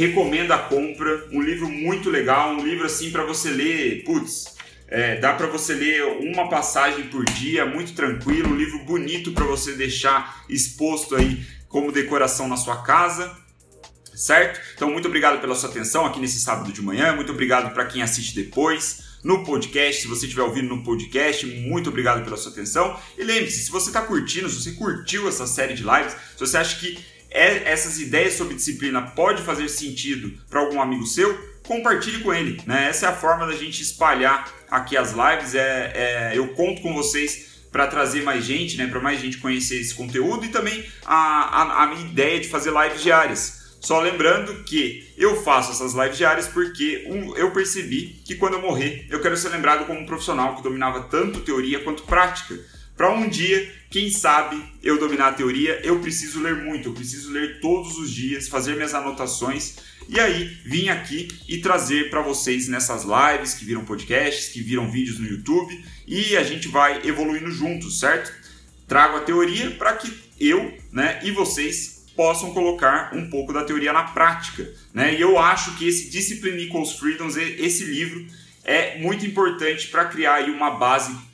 recomendo 0.01 0.53
a 0.53 0.59
compra. 0.59 1.27
Um 1.31 1.43
livro 1.43 1.69
muito 1.69 2.09
legal, 2.09 2.55
um 2.55 2.65
livro 2.65 2.87
assim 2.87 3.11
para 3.11 3.23
você 3.23 3.51
ler, 3.51 4.03
putz, 4.05 4.57
é, 4.89 5.17
dá 5.17 5.35
para 5.35 5.47
você 5.47 5.75
ler 5.75 6.03
uma 6.05 6.49
passagem 6.49 7.05
por 7.09 7.25
dia, 7.25 7.67
muito 7.67 7.93
tranquilo, 7.93 8.51
um 8.51 8.57
livro 8.57 8.79
bonito 8.81 9.33
para 9.33 9.45
você 9.45 9.73
deixar 9.73 10.45
exposto 10.49 11.15
aí 11.15 11.45
como 11.69 11.93
decoração 11.93 12.49
na 12.49 12.57
sua 12.57 12.83
casa. 12.83 13.39
Certo? 14.15 14.61
Então, 14.75 14.91
muito 14.91 15.09
obrigado 15.09 15.41
pela 15.41 15.55
sua 15.55 15.71
atenção 15.71 16.05
aqui 16.05 16.21
nesse 16.21 16.41
sábado 16.41 16.71
de 16.73 16.83
manhã. 16.83 17.15
Muito 17.15 17.33
obrigado 17.33 17.73
para 17.73 17.87
quem 17.87 18.03
assiste 18.03 18.35
depois 18.35 19.19
no 19.25 19.45
podcast. 19.45 20.03
Se 20.03 20.09
você 20.09 20.27
estiver 20.27 20.43
ouvindo 20.43 20.69
no 20.69 20.83
podcast, 20.83 21.47
muito 21.47 21.89
obrigado 21.89 22.23
pela 22.23 22.37
sua 22.37 22.53
atenção. 22.53 22.99
E 23.17 23.25
lembre-se, 23.25 23.63
se 23.63 23.71
você 23.71 23.89
está 23.89 24.03
curtindo, 24.03 24.49
se 24.51 24.61
você 24.61 24.73
curtiu 24.73 25.27
essa 25.27 25.47
série 25.47 25.73
de 25.73 25.83
lives, 25.83 26.13
se 26.37 26.39
você 26.39 26.59
acha 26.59 26.79
que 26.79 26.99
essas 27.31 27.99
ideias 28.01 28.35
sobre 28.35 28.55
disciplina 28.55 29.03
pode 29.03 29.43
fazer 29.43 29.69
sentido 29.69 30.33
para 30.49 30.61
algum 30.61 30.81
amigo 30.81 31.07
seu, 31.07 31.51
compartilhe 31.62 32.21
com 32.21 32.35
ele. 32.35 32.61
Né? 32.66 32.88
Essa 32.88 33.07
é 33.07 33.09
a 33.09 33.14
forma 33.14 33.47
da 33.47 33.55
gente 33.55 33.83
espalhar 33.83 34.53
aqui 34.71 34.97
as 34.97 35.12
lives. 35.12 35.55
É, 35.55 35.93
é 35.95 36.33
eu 36.35 36.49
conto 36.49 36.83
com 36.83 36.93
vocês 36.93 37.51
para 37.71 37.87
trazer 37.87 38.23
mais 38.23 38.45
gente, 38.45 38.77
né? 38.77 38.87
para 38.87 39.01
mais 39.01 39.21
gente 39.21 39.38
conhecer 39.38 39.81
esse 39.81 39.95
conteúdo 39.95 40.45
e 40.45 40.49
também 40.49 40.85
a, 41.07 41.62
a, 41.62 41.85
a 41.85 41.87
minha 41.87 42.03
ideia 42.03 42.40
de 42.40 42.49
fazer 42.49 42.73
lives 42.73 43.03
diárias. 43.03 43.61
Só 43.81 43.99
lembrando 44.01 44.62
que 44.64 45.11
eu 45.16 45.43
faço 45.43 45.73
essas 45.73 45.95
lives 45.95 46.19
diárias 46.19 46.47
porque 46.47 47.07
um, 47.09 47.35
eu 47.37 47.51
percebi 47.51 48.21
que 48.27 48.35
quando 48.35 48.55
eu 48.55 48.61
morrer, 48.61 49.07
eu 49.09 49.21
quero 49.21 49.37
ser 49.37 49.49
lembrado 49.49 49.87
como 49.87 50.01
um 50.01 50.07
profissional 50.07 50.55
que 50.55 50.62
dominava 50.62 51.05
tanto 51.05 51.40
teoria 51.40 51.83
quanto 51.83 52.03
prática. 52.03 52.59
Para 53.01 53.15
um 53.15 53.31
dia 53.31 53.73
quem 53.89 54.11
sabe 54.11 54.63
eu 54.83 54.99
dominar 54.99 55.29
a 55.29 55.33
teoria, 55.33 55.81
eu 55.83 56.01
preciso 56.01 56.39
ler 56.39 56.55
muito, 56.55 56.91
eu 56.91 56.93
preciso 56.93 57.33
ler 57.33 57.59
todos 57.59 57.97
os 57.97 58.11
dias, 58.11 58.47
fazer 58.47 58.75
minhas 58.75 58.93
anotações 58.93 59.77
e 60.07 60.21
aí 60.21 60.45
vim 60.67 60.91
aqui 60.91 61.29
e 61.49 61.63
trazer 61.63 62.11
para 62.11 62.21
vocês 62.21 62.69
nessas 62.69 63.05
lives 63.05 63.55
que 63.55 63.65
viram 63.65 63.87
podcasts, 63.87 64.51
que 64.53 64.61
viram 64.61 64.91
vídeos 64.91 65.19
no 65.19 65.27
YouTube 65.27 65.83
e 66.07 66.37
a 66.37 66.43
gente 66.43 66.69
vai 66.69 67.01
evoluindo 67.03 67.51
juntos, 67.51 68.01
certo? 68.01 68.31
Trago 68.87 69.17
a 69.17 69.21
teoria 69.21 69.71
para 69.71 69.95
que 69.95 70.15
eu, 70.39 70.71
né, 70.93 71.21
e 71.23 71.31
vocês 71.31 72.05
possam 72.15 72.53
colocar 72.53 73.17
um 73.17 73.31
pouco 73.31 73.51
da 73.51 73.65
teoria 73.65 73.95
na 73.95 74.03
prática, 74.03 74.71
né? 74.93 75.15
E 75.15 75.23
eu 75.23 75.39
acho 75.39 75.75
que 75.79 75.89
esse 75.89 76.11
Discipline 76.11 76.65
Equals 76.65 76.99
Freedoms, 76.99 77.39
esse 77.39 77.83
livro 77.83 78.27
é 78.63 78.99
muito 78.99 79.25
importante 79.25 79.89
para 79.89 80.05
criar 80.05 80.35
aí 80.35 80.51
uma 80.51 80.73
base 80.73 81.30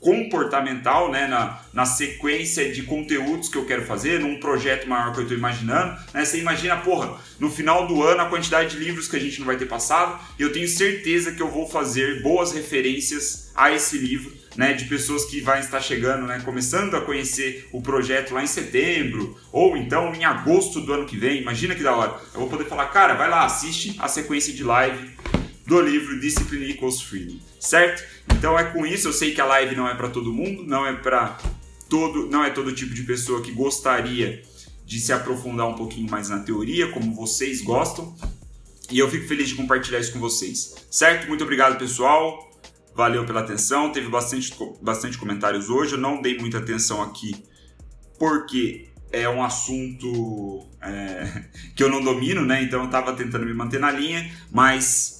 comportamental, 0.00 1.10
né, 1.10 1.26
na, 1.26 1.60
na 1.72 1.84
sequência 1.84 2.72
de 2.72 2.82
conteúdos 2.82 3.48
que 3.48 3.56
eu 3.56 3.64
quero 3.64 3.84
fazer, 3.84 4.20
num 4.20 4.38
projeto 4.38 4.88
maior 4.88 5.12
que 5.12 5.18
eu 5.18 5.22
estou 5.22 5.36
imaginando. 5.36 5.98
Né? 6.14 6.24
Você 6.24 6.38
imagina, 6.38 6.76
porra, 6.76 7.18
no 7.38 7.50
final 7.50 7.86
do 7.86 8.02
ano 8.02 8.22
a 8.22 8.28
quantidade 8.28 8.76
de 8.76 8.84
livros 8.84 9.08
que 9.08 9.16
a 9.16 9.20
gente 9.20 9.38
não 9.40 9.46
vai 9.46 9.56
ter 9.56 9.66
passado, 9.66 10.18
e 10.38 10.42
eu 10.42 10.52
tenho 10.52 10.68
certeza 10.68 11.32
que 11.32 11.42
eu 11.42 11.50
vou 11.50 11.68
fazer 11.68 12.22
boas 12.22 12.52
referências 12.52 13.50
a 13.54 13.72
esse 13.72 13.98
livro 13.98 14.38
né, 14.58 14.72
de 14.72 14.86
pessoas 14.86 15.24
que 15.24 15.40
vai 15.40 15.60
estar 15.60 15.80
chegando, 15.80 16.26
né, 16.26 16.42
começando 16.44 16.96
a 16.96 17.00
conhecer 17.00 17.68
o 17.72 17.80
projeto 17.80 18.34
lá 18.34 18.42
em 18.42 18.46
setembro, 18.46 19.38
ou 19.52 19.76
então 19.76 20.12
em 20.12 20.24
agosto 20.24 20.80
do 20.80 20.92
ano 20.92 21.06
que 21.06 21.16
vem. 21.16 21.40
Imagina 21.40 21.76
que 21.76 21.82
da 21.82 21.94
hora. 21.94 22.20
Eu 22.34 22.40
vou 22.40 22.48
poder 22.48 22.64
falar, 22.64 22.86
cara, 22.86 23.14
vai 23.14 23.30
lá, 23.30 23.44
assiste 23.44 23.96
a 24.00 24.08
sequência 24.08 24.52
de 24.52 24.64
live 24.64 25.10
do 25.68 25.82
livro 25.82 26.18
Discipline 26.18 26.70
Equals 26.70 27.02
Freedom, 27.02 27.36
certo? 27.60 28.02
Então 28.34 28.58
é 28.58 28.64
com 28.64 28.86
isso, 28.86 29.06
eu 29.08 29.12
sei 29.12 29.34
que 29.34 29.40
a 29.40 29.44
live 29.44 29.76
não 29.76 29.86
é 29.86 29.94
para 29.94 30.08
todo 30.08 30.32
mundo, 30.32 30.64
não 30.64 30.86
é 30.86 30.94
para 30.94 31.38
todo, 31.90 32.26
não 32.26 32.42
é 32.42 32.48
todo 32.48 32.72
tipo 32.72 32.94
de 32.94 33.02
pessoa 33.02 33.42
que 33.42 33.52
gostaria 33.52 34.42
de 34.86 34.98
se 34.98 35.12
aprofundar 35.12 35.68
um 35.68 35.74
pouquinho 35.74 36.10
mais 36.10 36.30
na 36.30 36.38
teoria, 36.38 36.90
como 36.90 37.14
vocês 37.14 37.60
gostam. 37.60 38.16
E 38.90 38.98
eu 38.98 39.10
fico 39.10 39.28
feliz 39.28 39.50
de 39.50 39.56
compartilhar 39.56 39.98
isso 39.98 40.10
com 40.14 40.18
vocês, 40.18 40.74
certo? 40.90 41.28
Muito 41.28 41.44
obrigado, 41.44 41.78
pessoal. 41.78 42.50
Valeu 42.94 43.26
pela 43.26 43.40
atenção. 43.40 43.92
Teve 43.92 44.08
bastante, 44.08 44.56
bastante 44.80 45.18
comentários 45.18 45.68
hoje. 45.68 45.92
Eu 45.92 45.98
não 45.98 46.22
dei 46.22 46.38
muita 46.38 46.56
atenção 46.56 47.02
aqui 47.02 47.44
porque 48.18 48.88
é 49.12 49.28
um 49.28 49.44
assunto 49.44 50.66
é, 50.80 51.44
que 51.76 51.82
eu 51.82 51.90
não 51.90 52.02
domino, 52.02 52.46
né? 52.46 52.62
Então 52.62 52.80
eu 52.80 52.86
estava 52.86 53.12
tentando 53.12 53.44
me 53.44 53.52
manter 53.52 53.78
na 53.78 53.90
linha, 53.90 54.32
mas 54.50 55.17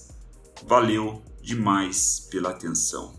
valeu 0.66 1.23
demais 1.42 2.29
pela 2.31 2.51
atenção. 2.51 3.16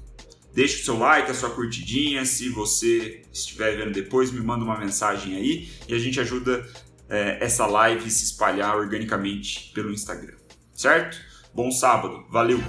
Deixe 0.54 0.82
o 0.82 0.86
seu 0.86 0.98
like, 0.98 1.30
a 1.30 1.34
sua 1.34 1.50
curtidinha. 1.50 2.26
Se 2.26 2.50
você 2.50 3.24
estiver 3.32 3.78
vendo 3.78 3.94
depois, 3.94 4.32
me 4.32 4.42
manda 4.42 4.64
uma 4.64 4.78
mensagem 4.78 5.36
aí 5.36 5.70
e 5.88 5.94
a 5.94 6.00
gente 6.00 6.20
ajuda 6.20 6.68
é, 7.08 7.38
essa 7.42 7.66
live 7.66 8.10
se 8.10 8.24
espalhar 8.26 8.76
organicamente 8.76 9.72
pelo 9.74 9.92
Instagram. 9.92 10.38
Certo? 10.74 11.18
Bom 11.54 11.72
sábado. 11.72 12.26
Valeu! 12.30 12.60